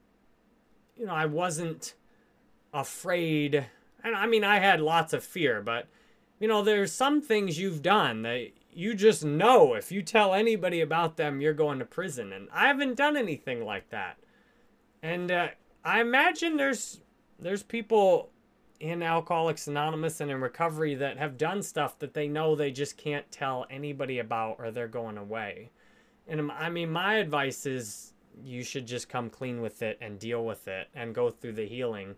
[0.96, 1.94] you know, I wasn't
[2.72, 3.66] afraid.
[4.04, 5.88] And I mean, I had lots of fear, but,
[6.38, 10.80] you know, there's some things you've done that you just know if you tell anybody
[10.80, 12.32] about them, you're going to prison.
[12.32, 14.18] And I haven't done anything like that.
[15.02, 15.48] And uh,
[15.86, 17.00] I imagine there's
[17.38, 18.30] there's people
[18.80, 22.96] in Alcoholics Anonymous and in recovery that have done stuff that they know they just
[22.96, 25.70] can't tell anybody about or they're going away.
[26.26, 30.44] And I mean, my advice is you should just come clean with it and deal
[30.44, 32.16] with it and go through the healing.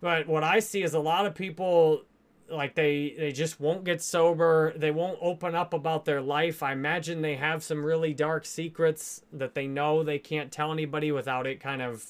[0.00, 2.04] But what I see is a lot of people
[2.50, 4.72] like they they just won't get sober.
[4.76, 6.62] They won't open up about their life.
[6.62, 11.12] I imagine they have some really dark secrets that they know they can't tell anybody
[11.12, 12.04] without it kind of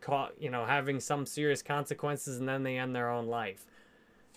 [0.00, 3.66] caught you know having some serious consequences and then they end their own life.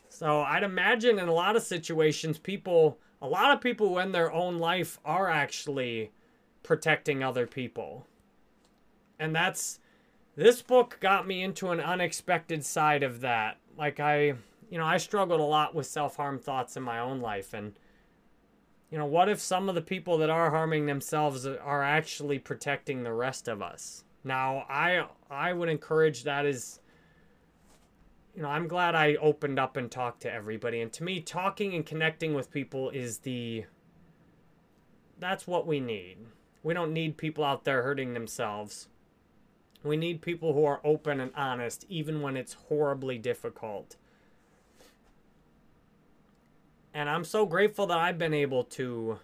[0.10, 4.16] So i'd imagine in a lot of situations people a lot of people who end
[4.16, 6.12] their own life are actually
[6.64, 8.08] protecting other people.
[9.20, 9.80] And that's
[10.36, 13.58] this book got me into an unexpected side of that.
[13.78, 14.36] Like i
[14.72, 17.54] you know, I struggled a lot with self harm thoughts in my own life.
[17.54, 17.74] And,
[18.90, 23.04] you know, what if some of the people that are harming themselves are actually protecting
[23.04, 24.06] the rest of us?
[24.24, 26.80] Now, I I would encourage that as
[28.34, 30.80] you know, I'm glad I opened up and talked to everybody.
[30.80, 33.66] And to me, talking and connecting with people is the
[35.20, 36.18] that's what we need.
[36.64, 38.88] We don't need people out there hurting themselves.
[39.84, 43.98] We need people who are open and honest even when it's horribly difficult
[46.94, 49.20] and I'm so grateful that I've been able to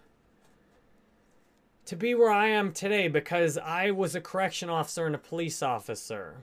[1.86, 5.64] to be where I am today because I was a correction officer and a police
[5.64, 6.36] officer.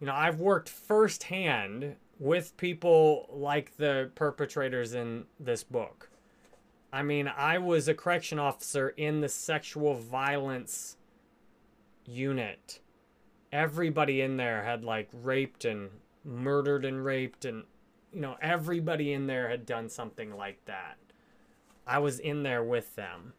[0.00, 6.08] You know, I've worked firsthand with people like the perpetrators in this book.
[6.90, 10.96] I mean, I was a correction officer in the sexual violence
[12.06, 12.80] unit.
[13.52, 15.90] Everybody in there had like raped and
[16.24, 17.64] murdered and raped and
[18.12, 20.96] you know, everybody in there had done something like that.
[21.86, 23.32] I was in there with them.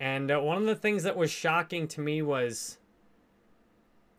[0.00, 2.78] And uh, one of the things that was shocking to me was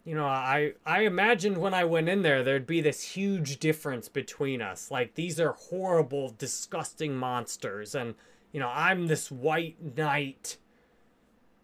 [0.05, 4.07] you know, I I imagined when I went in there there'd be this huge difference
[4.07, 4.91] between us.
[4.91, 8.13] Like these are horrible, disgusting monsters and
[8.51, 10.57] you know, I'm this white knight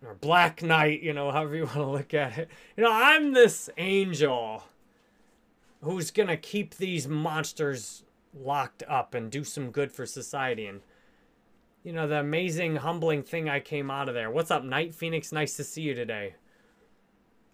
[0.04, 2.50] or black knight, you know, however you want to look at it.
[2.76, 4.64] You know, I'm this angel
[5.82, 10.82] who's gonna keep these monsters locked up and do some good for society and
[11.84, 14.30] you know the amazing humbling thing i came out of there.
[14.30, 15.32] What's up night phoenix?
[15.32, 16.36] Nice to see you today.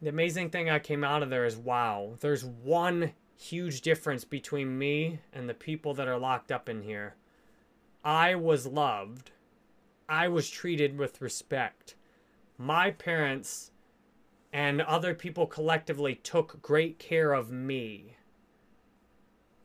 [0.01, 4.77] The amazing thing i came out of there is wow there's one huge difference between
[4.77, 7.15] me and the people that are locked up in here.
[8.03, 9.31] I was loved.
[10.09, 11.95] I was treated with respect.
[12.57, 13.71] My parents
[14.51, 18.16] and other people collectively took great care of me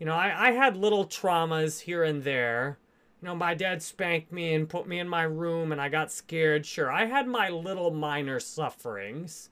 [0.02, 2.80] you know, I, I had little traumas here and there.
[3.20, 6.10] You know, my dad spanked me and put me in my room and I got
[6.10, 6.66] scared.
[6.66, 9.50] Sure, I had my little minor sufferings.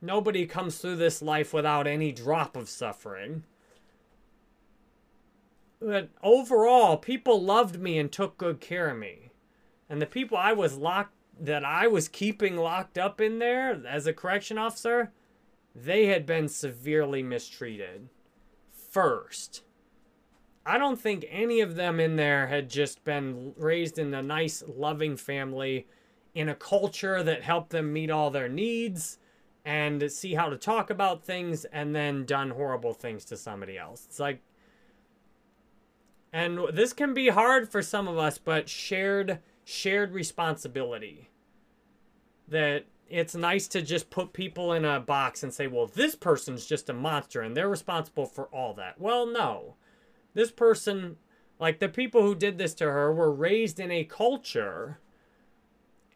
[0.00, 3.42] Nobody comes through this life without any drop of suffering.
[5.80, 9.32] But overall, people loved me and took good care of me.
[9.88, 14.06] And the people I was locked that I was keeping locked up in there as
[14.06, 15.10] a correction officer,
[15.74, 18.10] they had been severely mistreated
[18.90, 19.62] first.
[20.66, 24.62] I don't think any of them in there had just been raised in a nice,
[24.66, 25.86] loving family
[26.34, 29.18] in a culture that helped them meet all their needs
[29.64, 34.04] and see how to talk about things and then done horrible things to somebody else.
[34.06, 34.40] It's like,
[36.32, 41.30] and this can be hard for some of us, but shared shared responsibility
[42.48, 46.64] that it's nice to just put people in a box and say, well, this person's
[46.64, 49.00] just a monster and they're responsible for all that.
[49.00, 49.74] Well, no.
[50.32, 51.16] This person,
[51.58, 55.00] like the people who did this to her, were raised in a culture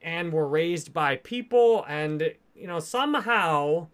[0.00, 3.88] and were raised by people, and, you know, somehow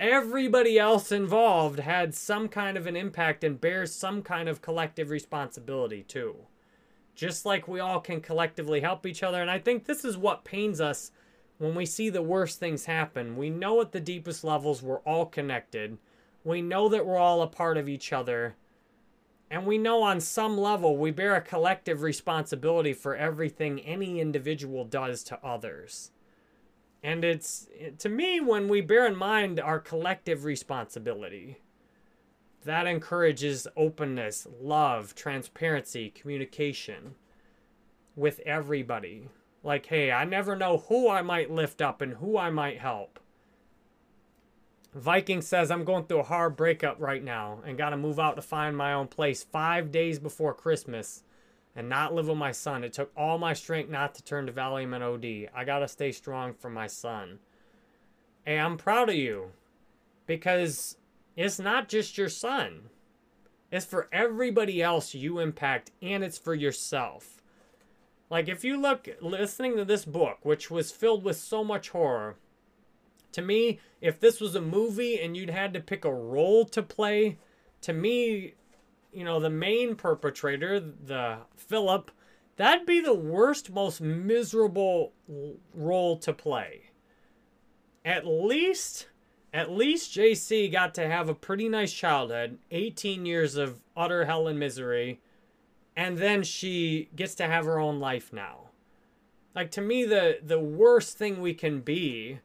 [0.00, 5.10] everybody else involved had some kind of an impact and bears some kind of collective
[5.10, 6.34] responsibility too.
[7.14, 9.40] Just like we all can collectively help each other.
[9.40, 11.12] And I think this is what pains us
[11.62, 15.24] when we see the worst things happen, we know at the deepest levels we're all
[15.24, 15.96] connected.
[16.42, 18.56] We know that we're all a part of each other.
[19.48, 24.84] And we know on some level we bear a collective responsibility for everything any individual
[24.84, 26.10] does to others.
[27.00, 31.60] And it's, to me, when we bear in mind our collective responsibility,
[32.64, 37.14] that encourages openness, love, transparency, communication
[38.16, 39.28] with everybody.
[39.64, 43.20] Like, hey, I never know who I might lift up and who I might help.
[44.94, 48.36] Viking says, I'm going through a hard breakup right now and got to move out
[48.36, 51.22] to find my own place five days before Christmas
[51.74, 52.84] and not live with my son.
[52.84, 55.50] It took all my strength not to turn to Valium and OD.
[55.54, 57.38] I got to stay strong for my son.
[58.44, 59.52] Hey, I'm proud of you
[60.26, 60.96] because
[61.36, 62.90] it's not just your son,
[63.70, 67.41] it's for everybody else you impact and it's for yourself.
[68.32, 72.36] Like, if you look, listening to this book, which was filled with so much horror,
[73.32, 76.82] to me, if this was a movie and you'd had to pick a role to
[76.82, 77.36] play,
[77.82, 78.54] to me,
[79.12, 82.10] you know, the main perpetrator, the Philip,
[82.56, 85.12] that'd be the worst, most miserable
[85.74, 86.84] role to play.
[88.02, 89.08] At least,
[89.52, 94.48] at least Jaycee got to have a pretty nice childhood, 18 years of utter hell
[94.48, 95.20] and misery,
[95.96, 98.70] and then she gets to have her own life now.
[99.54, 102.38] Like to me, the the worst thing we can be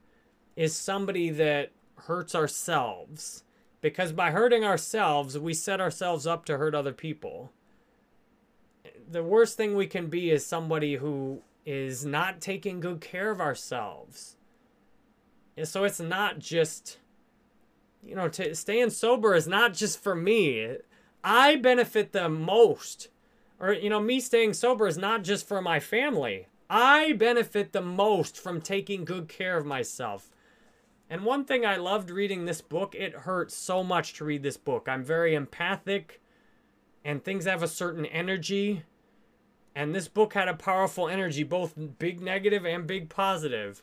[0.55, 3.43] is somebody that hurts ourselves.
[3.79, 7.51] Because by hurting ourselves, we set ourselves up to hurt other people.
[9.09, 13.39] The worst thing we can be is somebody who is not taking good care of
[13.39, 14.35] ourselves.
[15.55, 16.97] And so it's not just,
[18.03, 20.77] you know, to staying sober is not just for me.
[21.23, 23.09] I benefit the most.
[23.59, 26.47] Or, you know, me staying sober is not just for my family.
[26.69, 30.29] I benefit the most from taking good care of myself.
[31.09, 34.57] And one thing I loved reading this book, it hurt so much to read this
[34.57, 34.87] book.
[34.89, 36.21] I'm very empathic
[37.05, 38.83] and things have a certain energy.
[39.73, 43.81] And this book had a powerful energy, both big negative and big positive.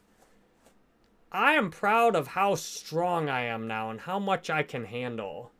[1.32, 5.50] I am proud of how strong I am now and how much I can handle.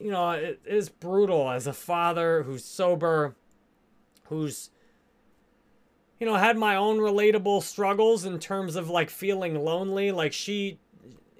[0.00, 3.36] You know, it is brutal as a father who's sober,
[4.24, 4.70] who's
[6.20, 10.12] you know, had my own relatable struggles in terms of like feeling lonely.
[10.12, 10.78] Like she,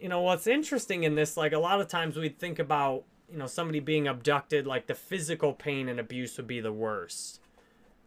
[0.00, 3.36] you know, what's interesting in this, like a lot of times we'd think about, you
[3.36, 7.40] know, somebody being abducted, like the physical pain and abuse would be the worst.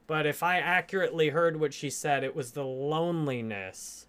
[0.08, 4.08] But if I accurately heard what she said, it was the loneliness.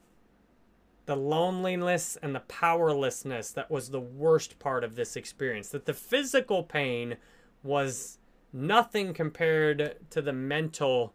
[1.07, 5.69] The loneliness and the powerlessness that was the worst part of this experience.
[5.69, 7.17] That the physical pain
[7.63, 8.19] was
[8.53, 11.15] nothing compared to the mental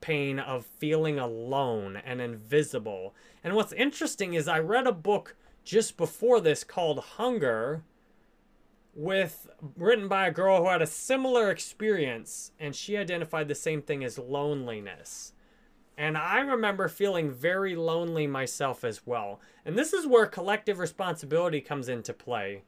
[0.00, 3.14] pain of feeling alone and invisible.
[3.44, 7.84] And what's interesting is I read a book just before this called Hunger
[8.94, 13.82] with written by a girl who had a similar experience and she identified the same
[13.82, 15.31] thing as loneliness.
[15.96, 19.40] And I remember feeling very lonely myself as well.
[19.64, 22.62] And this is where collective responsibility comes into play.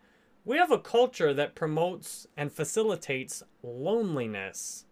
[0.45, 4.85] We have a culture that promotes and facilitates loneliness.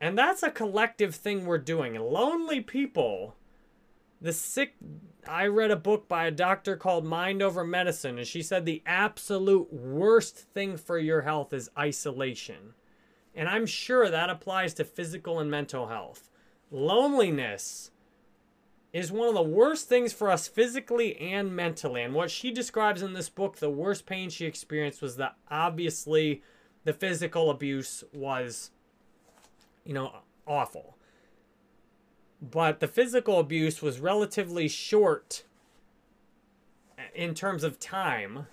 [0.00, 1.94] And that's a collective thing we're doing.
[1.94, 3.36] Lonely people,
[4.20, 4.74] the sick.
[5.26, 8.82] I read a book by a doctor called Mind Over Medicine, and she said the
[8.84, 12.74] absolute worst thing for your health is isolation.
[13.34, 16.28] And I'm sure that applies to physical and mental health.
[16.72, 17.92] Loneliness
[18.92, 22.02] is one of the worst things for us physically and mentally.
[22.02, 26.42] And what she describes in this book, the worst pain she experienced was that obviously
[26.84, 28.70] the physical abuse was
[29.84, 30.12] you know,
[30.46, 30.96] awful.
[32.40, 35.44] But the physical abuse was relatively short
[36.98, 38.46] uh, in terms of time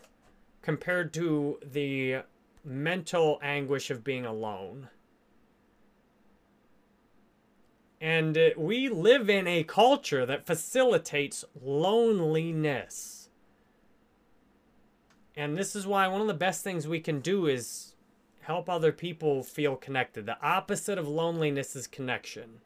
[0.61, 2.19] compared to the
[2.63, 4.89] mental anguish of being alone.
[8.01, 13.29] And uh, we live in a culture that facilitates loneliness.
[15.35, 17.95] And this is why one of the best things we can do is
[18.41, 20.25] help other people feel connected.
[20.25, 22.61] The opposite of loneliness is connection.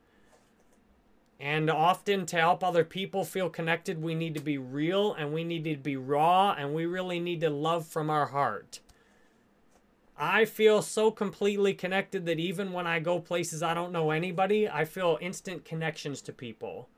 [1.40, 5.44] And often, to help other people feel connected, we need to be real and we
[5.44, 8.80] need to be raw and we really need to love from our heart.
[10.18, 14.70] I feel so completely connected that even when I go places I don't know anybody,
[14.70, 16.90] I feel instant connections to people.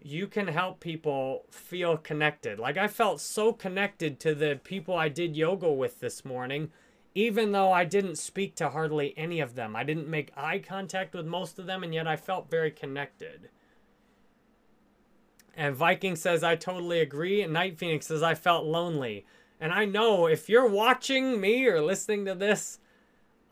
[0.00, 2.58] You can help people feel connected.
[2.58, 6.70] Like I felt so connected to the people I did yoga with this morning
[7.14, 9.76] even though I didn't speak to hardly any of them.
[9.76, 13.50] I didn't make eye contact with most of them, and yet I felt very connected.
[15.54, 17.42] And Viking says, I totally agree.
[17.42, 19.26] And Night Phoenix says, I felt lonely.
[19.62, 22.80] And I know if you're watching me or listening to this,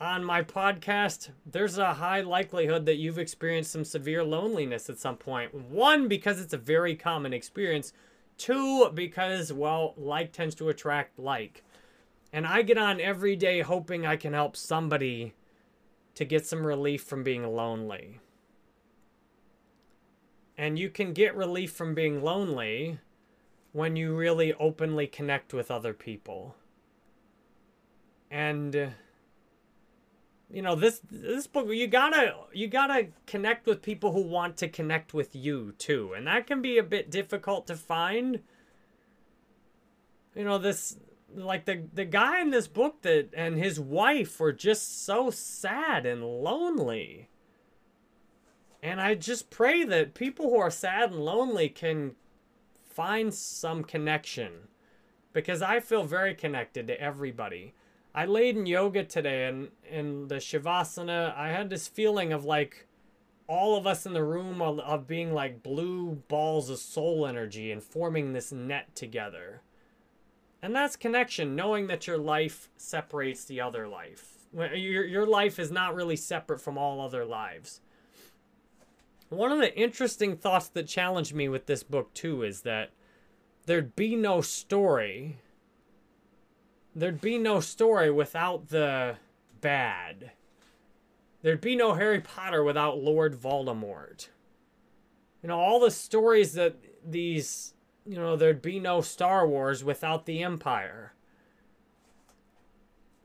[0.01, 5.17] on my podcast, there's a high likelihood that you've experienced some severe loneliness at some
[5.17, 5.55] point.
[5.55, 7.93] One, because it's a very common experience.
[8.39, 11.63] Two, because, well, like tends to attract like.
[12.33, 15.35] And I get on every day hoping I can help somebody
[16.17, 18.19] to get some relief from being lonely.
[20.59, 22.99] And you can get relief from being lonely
[23.73, 26.57] when you really openly connect with other people.
[28.31, 28.87] And uh,
[30.53, 34.68] you know this this book you gotta you gotta connect with people who want to
[34.68, 36.12] connect with you too.
[36.16, 38.41] And that can be a bit difficult to find.
[40.35, 40.97] You know this
[41.35, 46.07] like the the guy in this book that and his wife were just so sad
[46.07, 47.29] and lonely.
[48.83, 52.16] And i just pray that people who are sad and lonely can
[52.91, 54.53] find some connection
[55.32, 57.74] because i feel very connected to everybody
[58.14, 62.88] I laid in yoga today and in the Shavasana, I had this feeling of like
[63.47, 67.82] all of us in the room of, being like blue balls of soul energy and
[67.82, 69.62] forming this net together.
[70.62, 74.47] And that's connection, knowing that your life separates the other life.
[74.53, 77.80] Your, your life is not really separate from all other lives.
[79.31, 82.91] One of the interesting thoughts that challenged me with this book, too, is that
[83.66, 85.39] there'd be no story
[86.95, 89.16] there'd be no story without the
[89.61, 90.33] bad.
[91.43, 94.28] There'd be no Harry Potter without Lord Voldemort.
[95.43, 97.74] You know, all the stories that these,
[98.07, 101.14] you know, there'd be no Star Wars without the Empire.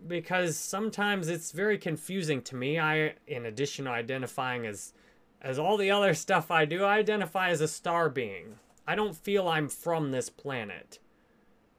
[0.08, 2.80] Because sometimes it's very confusing to me.
[2.80, 4.94] I, in addition to identifying as,
[5.46, 8.56] as all the other stuff I do, I identify as a star being.
[8.88, 10.98] I don't feel I'm from this planet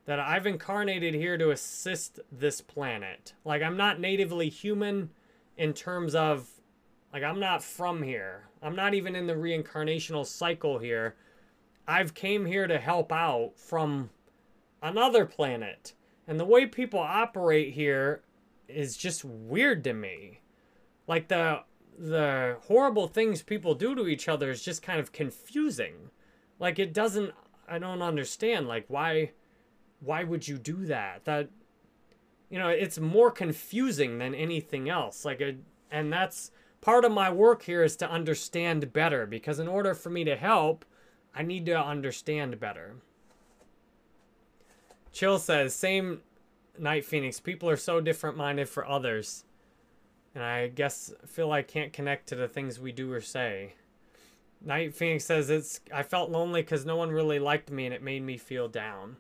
[0.04, 3.32] that I've incarnated here to assist this planet.
[3.44, 5.10] Like, I'm not natively human
[5.56, 6.48] in terms of,
[7.12, 8.44] like, I'm not from here.
[8.62, 11.16] I'm not even in the reincarnational cycle here.
[11.88, 14.10] I've came here to help out from
[14.80, 15.92] another planet.
[16.28, 18.22] And the way people operate here
[18.68, 20.38] is just weird to me.
[21.08, 21.62] Like the
[21.98, 26.10] the horrible things people do to each other is just kind of confusing.
[26.58, 27.32] Like it doesn't
[27.68, 29.32] I don't understand like why
[30.00, 31.24] why would you do that?
[31.24, 31.48] That
[32.50, 35.24] you know, it's more confusing than anything else.
[35.24, 35.56] Like a
[35.90, 40.10] and that's part of my work here is to understand better because in order for
[40.10, 40.84] me to help,
[41.34, 42.96] I need to understand better.
[45.12, 46.20] Chill says, same
[46.78, 47.40] Night Phoenix.
[47.40, 49.44] People are so different minded for others.
[50.36, 53.72] And I guess feel I can't connect to the things we do or say.
[54.62, 58.02] Night Phoenix says it's I felt lonely because no one really liked me and it
[58.02, 59.16] made me feel down.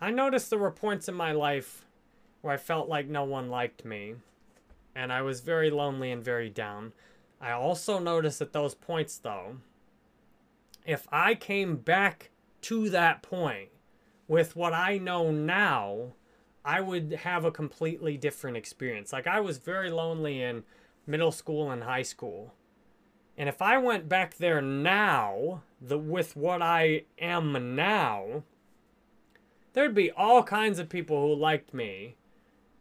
[0.00, 1.84] I noticed there were points in my life
[2.40, 4.16] where I felt like no one liked me,
[4.92, 6.94] and I was very lonely and very down.
[7.40, 9.58] I also noticed at those points, though,
[10.84, 12.30] if I came back
[12.62, 13.70] to that point
[14.28, 16.12] with what I know now,
[16.64, 19.12] I would have a completely different experience.
[19.12, 20.64] Like, I was very lonely in
[21.06, 22.52] middle school and high school.
[23.38, 28.42] And if I went back there now, the with what I am now,
[29.72, 32.16] there'd be all kinds of people who liked me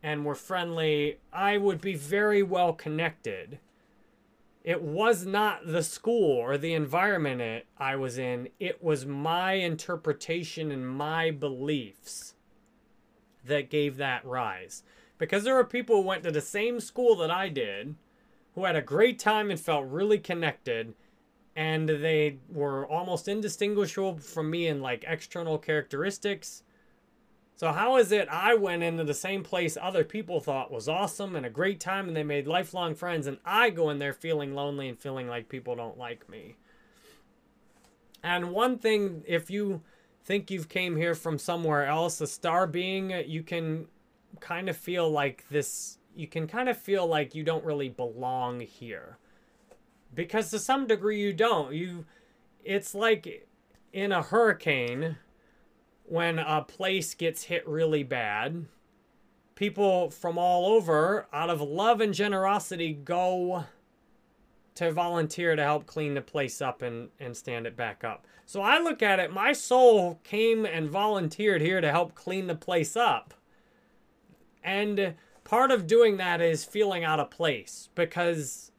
[0.03, 1.19] and were friendly.
[1.31, 3.59] I would be very well connected.
[4.67, 9.53] It was not the school or the environment it, I was in, it was my
[9.53, 12.33] interpretation and my beliefs
[13.45, 14.83] that gave that rise.
[15.17, 17.95] Because there were people who went to the same school that I did,
[18.55, 20.95] who had a great time and felt really connected,
[21.55, 26.63] and they were almost indistinguishable from me in like external characteristics
[27.57, 31.35] so how is it I went into the same place other people thought was awesome
[31.35, 34.53] and a great time and they made lifelong friends and I go in there feeling
[34.53, 36.55] lonely and feeling like people don't like me?
[38.23, 39.81] And one thing if you
[40.23, 43.87] think you've came here from somewhere else, a star being, you can
[44.39, 48.59] kind of feel like this you can kind of feel like you don't really belong
[48.59, 49.17] here.
[50.13, 51.73] Because to some degree you don't.
[51.73, 52.05] You
[52.63, 53.47] it's like
[53.93, 55.17] in a hurricane
[56.07, 58.65] when a place gets hit really bad,
[59.55, 63.65] people from all over, out of love and generosity, go
[64.75, 68.25] to volunteer to help clean the place up and, and stand it back up.
[68.45, 72.55] So I look at it, my soul came and volunteered here to help clean the
[72.55, 73.33] place up.
[74.63, 78.71] And part of doing that is feeling out of place because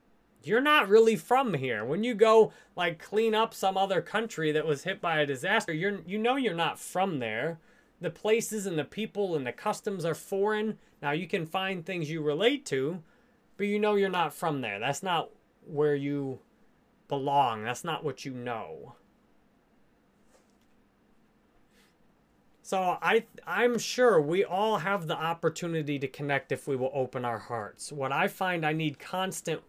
[0.42, 1.84] you're not really from here.
[1.84, 5.72] When you go like clean up some other country that was hit by a disaster,
[5.72, 7.58] you're you know you're not from there.
[8.00, 10.78] The places and the people and the customs are foreign.
[11.02, 13.02] Now you can find things you relate to,
[13.56, 14.78] but you know you're not from there.
[14.78, 15.30] That's not
[15.66, 16.38] where you
[17.08, 17.64] belong.
[17.64, 18.94] That's not what you know.
[22.62, 27.24] So I I'm sure we all have the opportunity to connect if we will open
[27.24, 27.90] our hearts.
[27.90, 29.62] What I find I need constant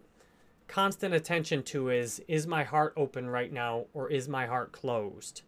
[0.70, 5.42] constant attention to is is my heart open right now or is my heart closed?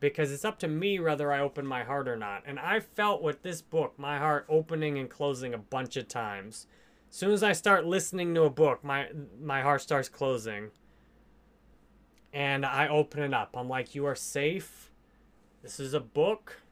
[0.00, 2.42] Because it's up to me whether I open my heart or not.
[2.46, 6.66] And I felt with this book my heart opening and closing a bunch of times.
[7.08, 9.08] As soon as I start listening to a book, my
[9.40, 10.70] my heart starts closing.
[12.32, 13.56] And I open it up.
[13.56, 14.90] I'm like, "You are safe.
[15.62, 16.62] This is a book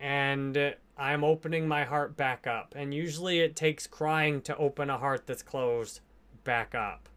[0.00, 2.74] and I'm opening my heart back up.
[2.76, 6.00] And usually it takes crying to open a heart that's closed
[6.48, 7.10] back up.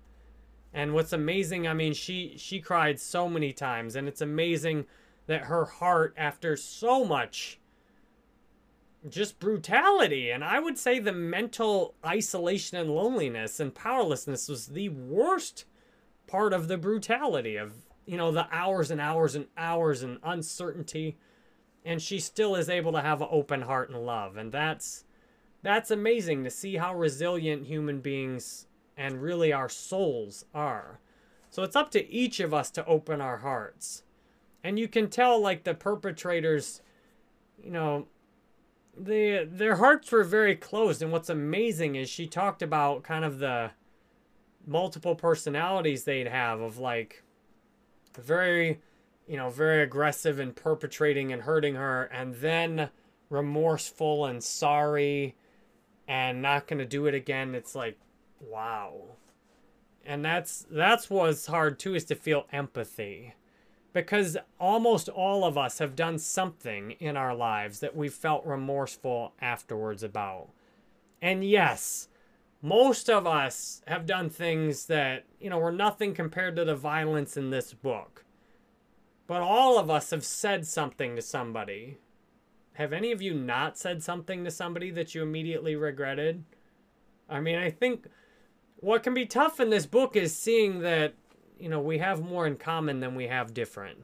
[0.73, 4.85] And what's amazing, I mean, she she cried so many times and it's amazing
[5.27, 7.57] that her heart after so much
[9.09, 14.89] just brutality and I would say the mental isolation and loneliness and powerlessness was the
[14.89, 15.63] worst
[16.27, 17.71] part of the brutality of
[18.05, 21.17] you know the hours and hours and hours and uncertainty
[21.83, 25.05] and she still is able to have an open heart and love and that's
[25.63, 28.67] that's amazing to see how resilient human beings
[29.01, 30.99] and really our souls are.
[31.49, 34.03] So it's up to each of us to open our hearts.
[34.63, 36.81] And you can tell like the perpetrators
[37.61, 38.07] you know
[38.97, 41.01] the their hearts were very closed.
[41.01, 43.71] And what's amazing is she talked about kind of the
[44.67, 47.23] multiple personalities they'd have of like
[48.19, 48.79] very
[49.27, 52.89] you know, very aggressive and perpetrating and hurting her, and then
[53.29, 55.35] remorseful and sorry
[56.05, 57.55] and not going to do it again.
[57.55, 57.97] It's like,
[58.41, 59.17] wow.
[60.05, 63.35] And that's that's what's hard too is to feel empathy.
[63.93, 69.33] Because almost all of us have done something in our lives that we felt remorseful
[69.41, 70.47] afterwards about.
[71.21, 72.07] And yes,
[72.61, 77.35] most of us have done things that, you know, were nothing compared to the violence
[77.35, 78.23] in this book.
[79.27, 81.97] But all of us have said something to somebody.
[82.73, 86.43] Have any of you not said something to somebody that you immediately regretted?
[87.29, 88.07] I mean, I think
[88.81, 91.13] what can be tough in this book is seeing that,
[91.59, 93.99] you know, we have more in common than we have different.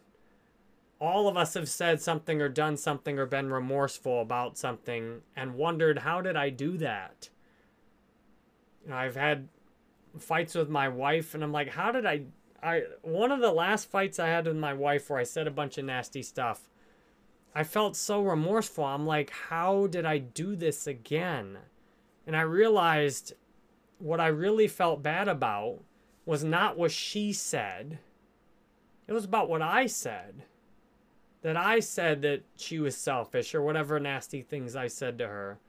[0.99, 5.55] All of us have said something or done something or been remorseful about something and
[5.55, 7.29] wondered, how did I do that?
[8.83, 9.49] You know, I've had
[10.17, 12.23] fights with my wife and I'm like, how did I
[12.61, 15.51] I one of the last fights I had with my wife where I said a
[15.51, 16.69] bunch of nasty stuff.
[17.53, 18.83] I felt so remorseful.
[18.83, 21.57] I'm like, how did I do this again?
[22.25, 23.33] And I realized
[23.99, 25.79] what I really felt bad about
[26.25, 27.99] was not what she said.
[29.07, 30.43] It was about what I said.
[31.41, 35.59] That I said that she was selfish or whatever nasty things I said to her.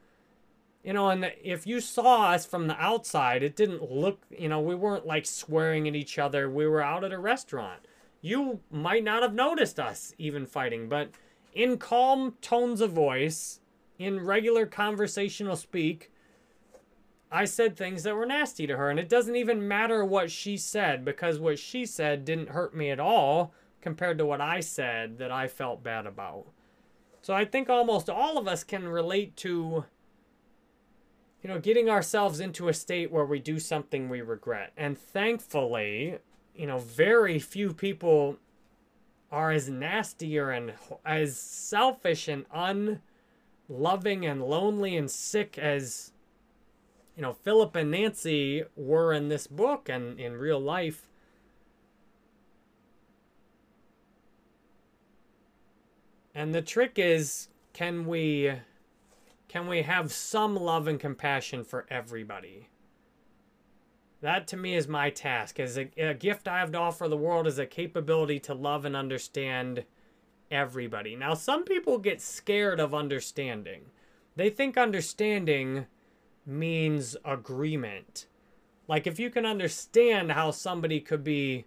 [0.83, 4.61] You know, and if you saw us from the outside, it didn't look, you know,
[4.61, 6.49] we weren't like swearing at each other.
[6.49, 7.81] We were out at a restaurant.
[8.21, 11.11] You might not have noticed us even fighting, but
[11.55, 13.61] in calm tones of voice,
[13.99, 16.11] in regular conversational speak,
[17.31, 18.91] I said things that were nasty to her.
[18.91, 22.91] And it doesn't even matter what she said because what she said didn't hurt me
[22.91, 26.47] at all compared to what I said that I felt bad about.
[27.21, 29.85] So I think almost all of us can relate to
[31.43, 34.73] you know, getting ourselves into a state where we do something we regret.
[34.77, 36.19] And thankfully,
[36.55, 38.39] you know, very few people
[39.31, 40.73] are as nastier and
[41.05, 42.45] as selfish and
[43.69, 46.13] unloving and lonely and sick as
[47.19, 51.09] you know Philip and Nancy were in this book and in real life.
[56.33, 58.53] And the trick is can we
[59.49, 62.69] can we have some love and compassion for everybody?
[64.21, 65.59] That to me is my task.
[65.59, 68.85] As a, a, gift I have to offer the world is a capability to love
[68.85, 69.85] and understand
[70.53, 71.17] everybody.
[71.17, 73.87] Now, some people get scared of understanding.
[74.37, 75.87] They think understanding
[76.49, 78.27] means agreement.
[78.89, 81.67] Like if you can understand how somebody could be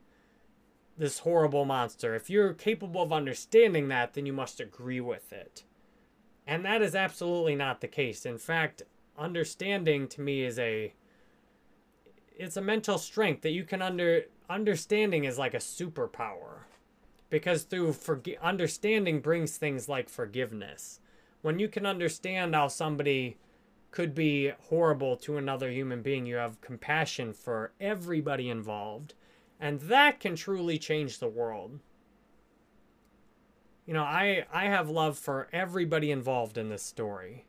[0.98, 5.64] this horrible monster, if you're capable of understanding that, then you must agree with it.
[6.48, 8.26] And that is absolutely not the case.
[8.26, 8.82] In fact,
[9.18, 10.94] understanding to me is a
[12.36, 16.64] it's a mental strength that you can under understanding is like a superpower
[17.30, 21.00] because through forg- understanding brings things like forgiveness
[21.42, 23.38] when you can understand how somebody
[23.92, 26.26] could be horrible to another human being.
[26.26, 29.14] You have compassion for everybody involved.
[29.60, 31.80] And that can truly change the world.
[33.86, 37.46] You know, I, I have love for everybody involved in this story.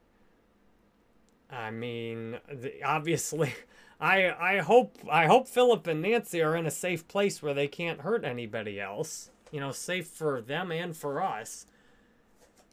[1.49, 3.55] I mean, the, obviously,
[4.01, 7.69] I I hope I hope Philip and Nancy are in a safe place where they
[7.69, 9.31] can't hurt anybody else.
[9.53, 11.67] You know, safe for them and for us.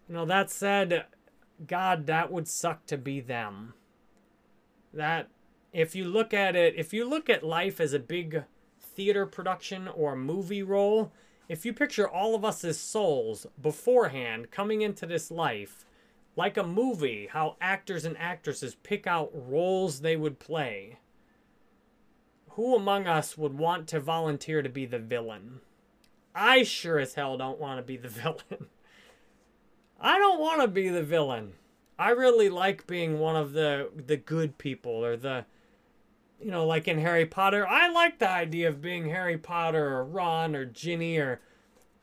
[0.08, 1.06] You know, that said,
[1.68, 3.74] God, that would suck to be them.
[4.94, 5.30] That
[5.74, 8.44] if you look at it, if you look at life as a big
[8.80, 11.12] theater production or movie role,
[11.48, 15.86] if you picture all of us as souls beforehand coming into this life,
[16.36, 21.00] like a movie, how actors and actresses pick out roles they would play,
[22.52, 25.62] who among us would want to volunteer to be the villain?
[26.34, 28.68] I sure as hell don't want to be the villain.
[30.02, 31.54] I don't want to be the villain.
[31.98, 35.46] I really like being one of the the good people or the
[36.42, 37.68] you know, like in Harry Potter.
[37.68, 41.42] I like the idea of being Harry Potter or Ron or Ginny or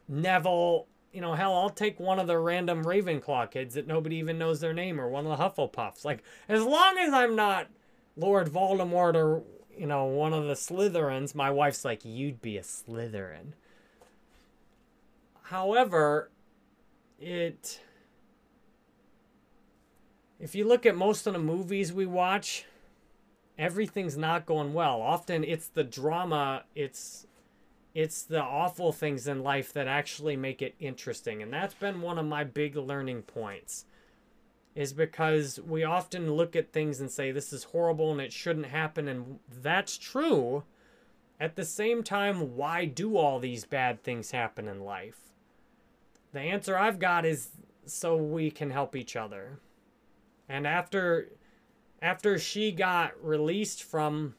[0.09, 0.87] Neville.
[1.13, 4.61] You know, hell, I'll take one of the random Ravenclaw kids that nobody even knows
[4.61, 6.05] their name or one of the Hufflepuffs.
[6.05, 7.69] Like, as long as I'm not
[8.17, 9.43] Lord Voldemort or,
[9.75, 13.53] you know, one of the Slytherins, my wife's like, you'd be a Slytherin.
[15.45, 16.31] However,
[17.19, 17.81] it
[20.39, 22.65] if you look at most of the movies we watch,
[23.59, 25.01] everything's not going well.
[25.01, 27.27] Often it's the drama, it's
[27.95, 31.43] it's the awful things in life that actually make it interesting.
[31.43, 33.87] And that's been one of my big learning points.
[34.75, 38.67] Is because we often look at things and say this is horrible and it shouldn't
[38.67, 40.65] happen and that's true.
[41.41, 45.21] At the same time, why do all these bad things happen in life?
[46.35, 47.49] The answer I've got is
[47.87, 49.61] so we can help each other.
[50.49, 51.31] And after
[52.03, 54.35] after she got released from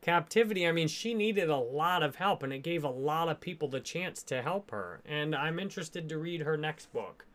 [0.00, 3.40] captivity, I mean, she needed a lot of help and it gave a lot of
[3.40, 5.00] people the chance to help her.
[5.06, 7.26] And I'm interested to read her next book.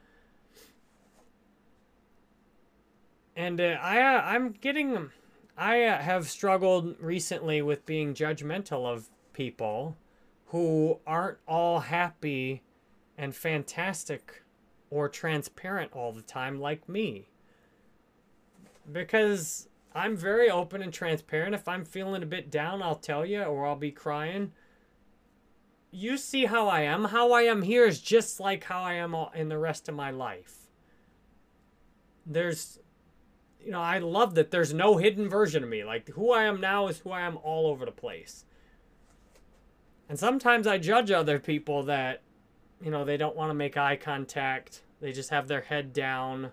[3.36, 5.12] And uh, I uh, I'm getting
[5.58, 9.96] I uh, have struggled recently with being judgmental of people
[10.48, 12.64] who aren't all happy
[13.18, 14.44] and fantastic
[14.90, 17.28] or transparent all the time like me
[18.92, 21.56] because I'm very open and transparent.
[21.56, 24.52] If I'm feeling a bit down, I'll tell you or I'll be crying.
[25.92, 27.06] You see how I am.
[27.06, 30.12] How I am here is just like how I am in the rest of my
[30.12, 30.68] life.
[32.26, 32.80] There's,
[33.64, 35.84] you know, I love that there's no hidden version of me.
[35.84, 38.46] Like who I am now is who I am all over the place.
[40.10, 42.22] And sometimes I judge other people that,
[42.82, 44.84] you know, they don't want to make eye contact.
[45.02, 46.52] They just have their head down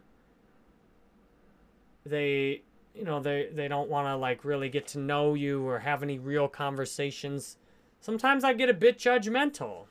[2.05, 2.63] they
[2.95, 6.03] you know they they don't want to like really get to know you or have
[6.03, 7.57] any real conversations.
[8.01, 9.87] Sometimes i get a bit judgmental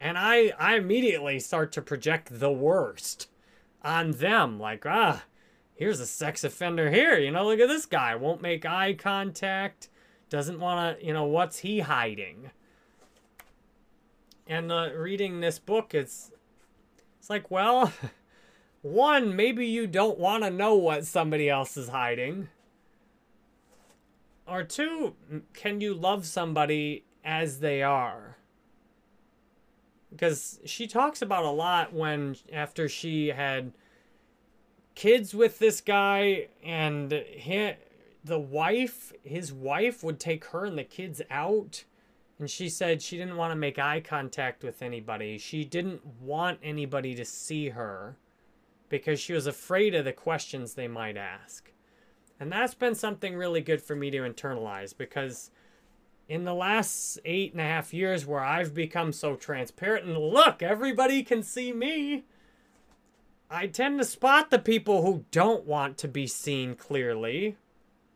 [0.00, 3.28] and i i immediately start to project the worst
[3.82, 4.58] on them.
[4.58, 5.24] Like ah
[5.74, 9.88] here's a sex offender here you know look at this guy won't make eye contact
[10.28, 12.50] doesn't want to you know what's he hiding?
[14.46, 16.30] And uh, reading this book it's
[17.18, 17.92] it's like well
[18.82, 22.48] One, maybe you don't want to know what somebody else is hiding.
[24.46, 25.14] Or two,
[25.54, 28.36] can you love somebody as they are?
[30.10, 33.72] Because she talks about a lot when, after she had
[34.96, 37.72] kids with this guy and he,
[38.24, 41.84] the wife, his wife would take her and the kids out.
[42.40, 45.38] And she said she didn't want to make eye contact with anybody.
[45.38, 48.16] She didn't want anybody to see her
[48.92, 51.72] because she was afraid of the questions they might ask.
[52.38, 55.50] And that's been something really good for me to internalize because
[56.28, 60.62] in the last eight and a half years where I've become so transparent and look,
[60.62, 62.24] everybody can see me,
[63.50, 67.56] I tend to spot the people who don't want to be seen clearly.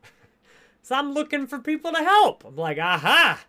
[0.83, 2.45] so I'm looking for people to help.
[2.45, 3.41] I'm like, aha,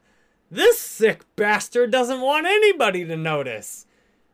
[0.49, 3.85] this sick bastard doesn't want anybody to notice.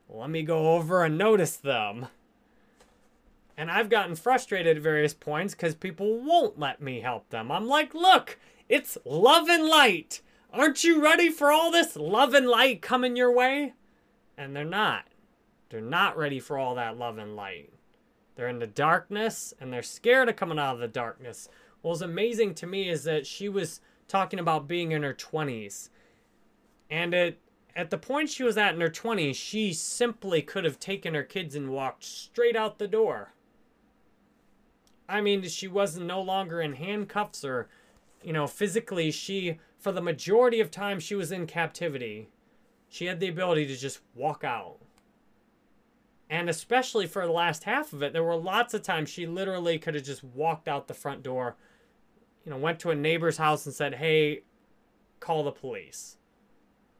[0.08, 2.06] Let me go over and notice them.
[3.56, 7.52] And I've gotten frustrated at various points because people won't let me help them.
[7.52, 10.22] I'm like, look, it's love and light.
[10.52, 13.74] Aren't you ready for all this love and light coming your way?
[14.38, 15.06] And they're not.
[15.70, 17.72] They're not ready for all that love and light.
[18.36, 21.48] They're in the darkness and they're scared of coming out of the darkness.
[21.82, 25.90] What's amazing to me is that she was talking about being in her 20s.
[26.90, 27.40] And it,
[27.76, 31.24] at the point she was at in her 20s, she simply could have taken her
[31.24, 33.34] kids and walked straight out the door
[35.08, 37.68] I mean, she wasn't no longer in handcuffs or,
[38.24, 42.30] you know, physically, she, for the majority of time she was in captivity,
[42.88, 44.78] she had the ability to just walk out.
[46.30, 49.78] And especially for the last half of it, there were lots of times she literally
[49.78, 51.58] could have just walked out the front door,
[52.46, 54.42] you know, went to a neighbor's house and said, hey,
[55.20, 56.18] call the police.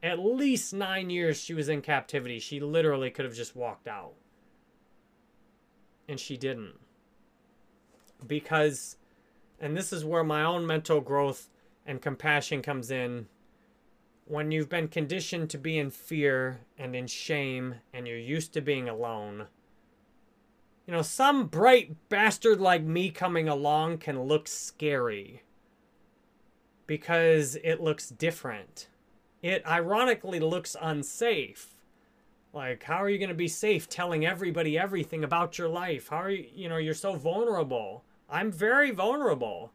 [0.04, 2.40] At least nine years she was in captivity.
[2.40, 4.14] She literally could have just walked out.
[6.08, 6.76] And she didn't.
[8.26, 8.98] Because,
[9.60, 11.50] and this is where my own mental growth
[11.86, 13.28] and compassion comes in
[14.26, 18.62] when you've been conditioned to be in fear and in shame and you're used to
[18.62, 19.48] being alone,
[20.88, 25.44] you know, some bright bastard like me coming along can look scary
[26.88, 28.88] because it looks different.
[29.42, 31.73] It ironically looks unsafe.
[32.54, 36.10] Like, how are you going to be safe telling everybody everything about your life?
[36.10, 38.04] How are you, you know, you're so vulnerable.
[38.30, 39.74] I'm very vulnerable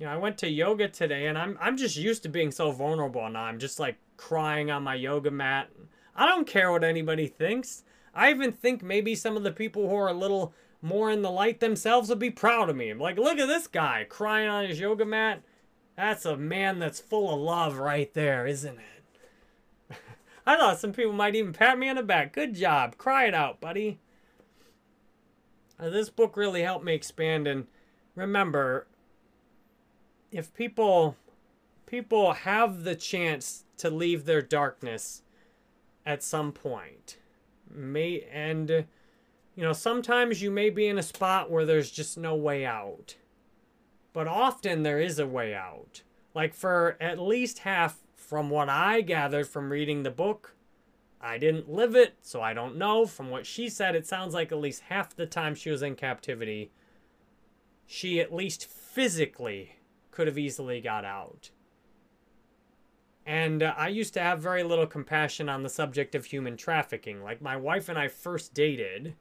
[0.00, 2.72] you know, I went to yoga today and I'm I'm just used to being so
[2.72, 3.42] vulnerable now.
[3.42, 5.68] I'm just like crying on my yoga mat.
[6.16, 7.84] I don't care what anybody thinks.
[8.14, 11.30] I even think maybe some of the people who are a little more in the
[11.30, 12.88] light themselves would be proud of me.
[12.88, 15.42] I'm like, look at this guy crying on his yoga mat.
[15.96, 18.99] That's a man that's full of love right there, isn't it?
[20.46, 22.32] I thought some people might even pat me on the back.
[22.32, 22.96] Good job.
[22.96, 23.98] Cry it out, buddy.
[25.78, 27.66] Uh, this book really helped me expand and
[28.14, 28.86] remember
[30.30, 31.16] if people
[31.86, 35.22] people have the chance to leave their darkness
[36.04, 37.16] at some point
[37.72, 42.34] may and you know sometimes you may be in a spot where there's just no
[42.34, 43.16] way out
[44.12, 46.02] but often there is a way out
[46.34, 47.98] like for at least half
[48.30, 50.54] from what i gathered from reading the book
[51.20, 54.50] i didn't live it so i don't know from what she said it sounds like
[54.50, 56.70] at least half the time she was in captivity
[57.92, 59.80] she at least physically
[60.12, 61.50] could have easily got out.
[63.26, 67.20] And uh, I used to have very little compassion on the subject of human trafficking.
[67.20, 69.16] Like my wife and I first dated,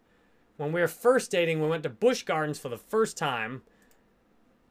[0.58, 3.64] when we were first dating, we went to Busch Gardens for the first time.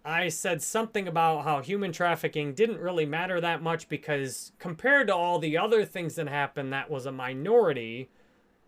[0.05, 5.15] I said something about how human trafficking didn't really matter that much because compared to
[5.15, 8.09] all the other things that happened, that was a minority,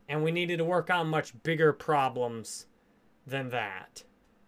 [0.09, 2.67] and we needed to work on much bigger problems
[3.27, 4.05] than that.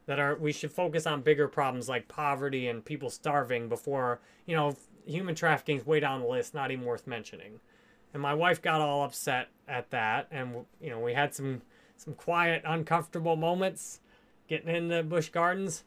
[0.06, 4.56] That are we should focus on bigger problems like poverty and people starving before you
[4.56, 4.76] know
[5.06, 7.60] human trafficking is way down the list not even worth mentioning.
[8.12, 11.62] And my wife got all upset at that and you know we had some
[11.96, 14.00] some quiet uncomfortable moments
[14.48, 15.84] getting in the busch gardens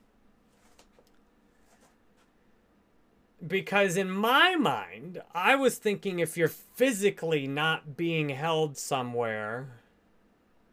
[3.47, 9.67] because in my mind i was thinking if you're physically not being held somewhere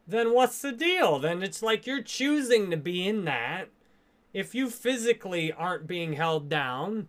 [0.07, 1.19] then what's the deal?
[1.19, 3.69] Then it's like you're choosing to be in that.
[4.33, 7.09] If you physically aren't being held down,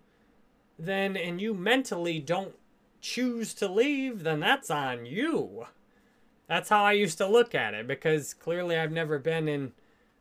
[0.77, 2.55] then and you mentally don't
[3.01, 5.65] choose to leave, then that's on you.
[6.47, 9.71] That's how I used to look at it because clearly I've never been in,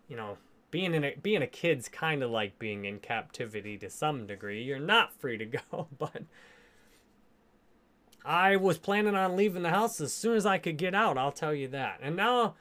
[0.09, 0.39] you know,
[0.73, 4.63] being in a being a kid's kind of like being in captivity to some degree.
[4.63, 6.25] You're not free to go, but
[8.25, 11.31] I was planning on leaving the house as soon as I could get out, I'll
[11.31, 12.01] tell you that.
[12.03, 12.55] And now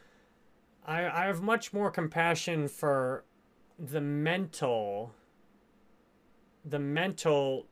[0.86, 3.24] I, I have much more compassion for
[3.80, 5.14] the mental
[6.64, 7.66] the mental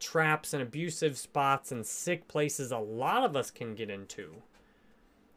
[0.00, 4.42] traps and abusive spots and sick places a lot of us can get into.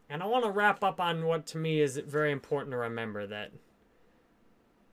[0.10, 3.28] And I want to wrap up on what to me is very important to remember
[3.28, 3.52] that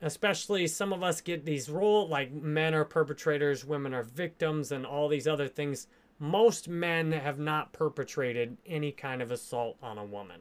[0.05, 4.87] especially some of us get these role like men are perpetrators, women are victims and
[4.87, 5.89] all these other things
[6.19, 10.41] most men have not perpetrated any kind of assault on a woman.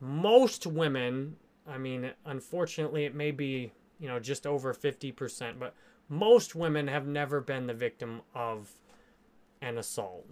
[0.00, 1.36] Most women,
[1.68, 5.74] I mean, unfortunately, it may be, you know, just over 50%, but
[6.08, 8.70] most women have never been the victim of
[9.62, 10.26] an assault.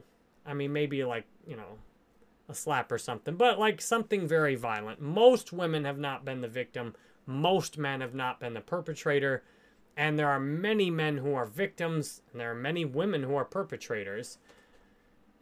[0.45, 1.79] I mean, maybe like, you know,
[2.49, 5.01] a slap or something, but like something very violent.
[5.01, 6.95] Most women have not been the victim.
[7.29, 9.43] Most men have not been the perpetrator.
[9.99, 13.45] And there are many men who are victims, and there are many women who are
[13.45, 14.39] perpetrators.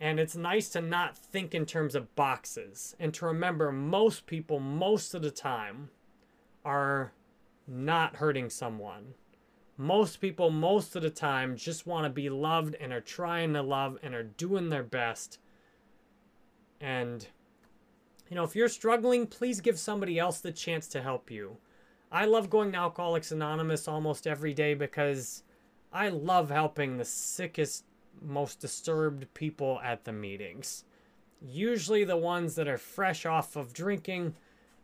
[0.01, 4.59] And it's nice to not think in terms of boxes and to remember most people,
[4.59, 5.91] most of the time,
[6.65, 7.13] are
[7.69, 9.15] not hurting someone.
[9.77, 13.63] Most people, most of the time, just want to be loved and are trying to
[13.63, 15.39] love and are doing their best.
[16.81, 17.27] And,
[18.29, 21.59] you know, if you're struggling, please give somebody else the chance to help you.
[22.11, 25.43] I love going to Alcoholics Anonymous almost every day because
[25.93, 27.85] I love helping the sickest,
[28.23, 30.85] most disturbed people at the meetings.
[31.43, 34.35] Usually the ones that are fresh off of drinking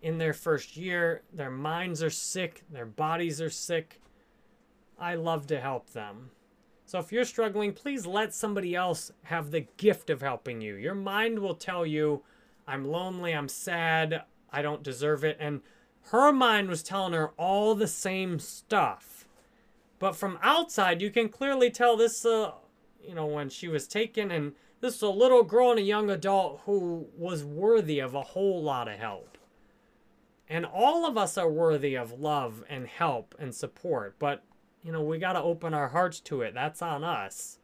[0.02, 1.22] in their first year.
[1.32, 4.00] Their minds are sick, their bodies are sick.
[4.98, 6.30] I love to help them.
[6.84, 10.74] So if you're struggling, please let somebody else have the gift of helping you.
[10.74, 12.22] Your mind will tell you,
[12.66, 15.36] I'm lonely, I'm sad, I don't deserve it.
[15.40, 15.62] And
[16.10, 19.26] her mind was telling her all the same stuff.
[19.98, 22.52] But from outside, you can clearly tell this, uh,
[23.02, 26.10] you know, when she was taken, and this is a little girl and a young
[26.10, 29.38] adult who was worthy of a whole lot of help.
[30.48, 34.16] And all of us are worthy of love and help and support.
[34.18, 34.42] But,
[34.82, 36.52] you know, we got to open our hearts to it.
[36.52, 37.58] That's on us.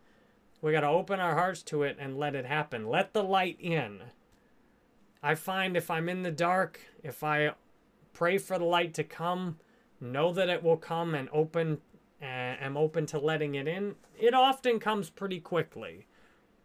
[0.63, 2.89] We got to open our hearts to it and let it happen.
[2.89, 4.01] Let the light in.
[5.23, 7.53] I find if I'm in the dark, if I
[8.19, 9.59] pray for the light to come,
[10.01, 11.79] know that it will come and open
[12.21, 16.05] and am open to letting it in, it often comes pretty quickly.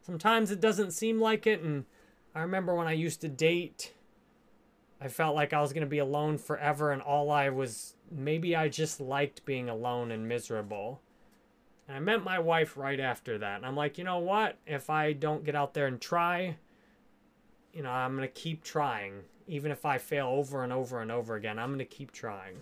[0.01, 1.85] Sometimes it doesn't seem like it and
[2.33, 3.93] I remember when I used to date
[4.99, 8.55] I felt like I was going to be alone forever and all I was maybe
[8.55, 11.01] I just liked being alone and miserable.
[11.87, 13.57] And I met my wife right after that.
[13.57, 14.57] And I'm like, you know what?
[14.65, 16.55] If I don't get out there and try,
[17.73, 19.23] you know, I'm going to keep trying.
[19.47, 22.55] Even if I fail over and over and over again, I'm going to keep trying.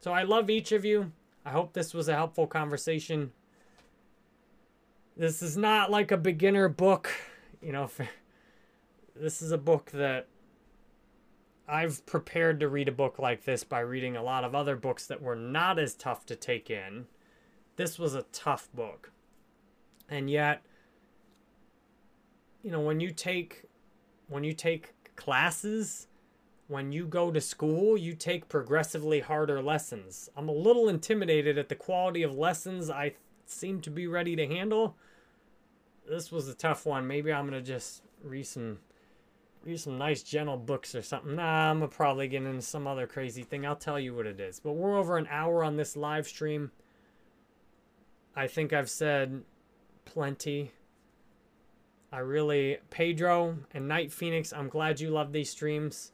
[0.00, 1.12] So I love each of you.
[1.44, 3.32] I hope this was a helpful conversation.
[5.16, 7.10] This is not like a beginner book.
[7.62, 7.90] You know,
[9.16, 10.26] this is a book that
[11.68, 15.06] I've prepared to read a book like this by reading a lot of other books
[15.06, 17.06] that were not as tough to take in.
[17.76, 19.10] This was a tough book.
[20.08, 20.62] And yet,
[22.62, 23.64] you know, when you take
[24.28, 26.06] when you take classes,
[26.68, 30.28] when you go to school, you take progressively harder lessons.
[30.36, 33.14] I'm a little intimidated at the quality of lessons I
[33.46, 34.96] seem to be ready to handle.
[36.08, 37.06] This was a tough one.
[37.06, 38.78] Maybe I'm going to just read some
[39.66, 41.36] read some nice gentle books or something.
[41.36, 43.66] Nah, I'm gonna probably get into some other crazy thing.
[43.66, 44.60] I'll tell you what it is.
[44.60, 46.70] But we're over an hour on this live stream.
[48.36, 49.42] I think I've said
[50.04, 50.70] plenty.
[52.12, 56.12] I really, Pedro and Night Phoenix, I'm glad you love these streams.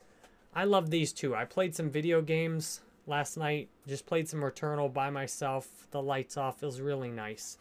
[0.55, 1.35] I love these too.
[1.35, 3.69] I played some video games last night.
[3.87, 5.87] Just played some Returnal by myself.
[5.91, 7.59] The lights off feels really nice.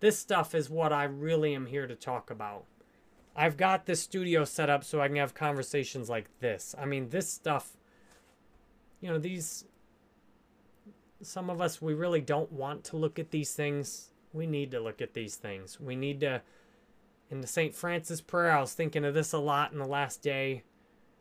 [0.00, 2.64] This stuff is what I really am here to talk about.
[3.36, 6.74] I've got this studio set up so I can have conversations like this.
[6.78, 7.76] I mean, this stuff,
[9.00, 9.64] you know, these,
[11.22, 14.10] some of us, we really don't want to look at these things.
[14.32, 15.78] We need to look at these things.
[15.78, 16.42] We need to,
[17.30, 17.74] in the St.
[17.74, 20.64] Francis prayer, I was thinking of this a lot in the last day.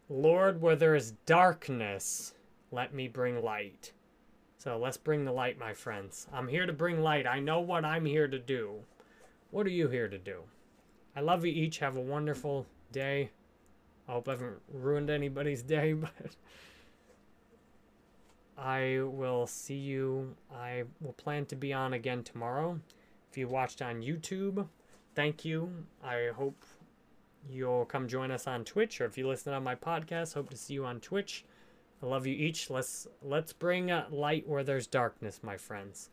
[0.09, 2.33] Lord, where there is darkness,
[2.71, 3.93] let me bring light.
[4.57, 6.27] So let's bring the light, my friends.
[6.33, 7.27] I'm here to bring light.
[7.27, 8.79] I know what I'm here to do.
[9.51, 10.41] What are you here to do?
[11.15, 11.77] I love you each.
[11.79, 13.29] Have a wonderful day.
[14.07, 16.35] I hope I haven't ruined anybody's day, but
[18.57, 20.35] I will see you.
[20.53, 22.79] I will plan to be on again tomorrow.
[23.31, 24.67] If you watched on YouTube,
[25.19, 25.69] thank you.
[26.01, 26.63] I hope
[27.51, 30.55] you'll come join us on Twitch, or if you listen on my podcast, hope to
[30.55, 31.43] see you on Twitch.
[32.01, 32.69] I love you each.
[32.69, 36.09] Let's let's bring light where there's darkness, my friends.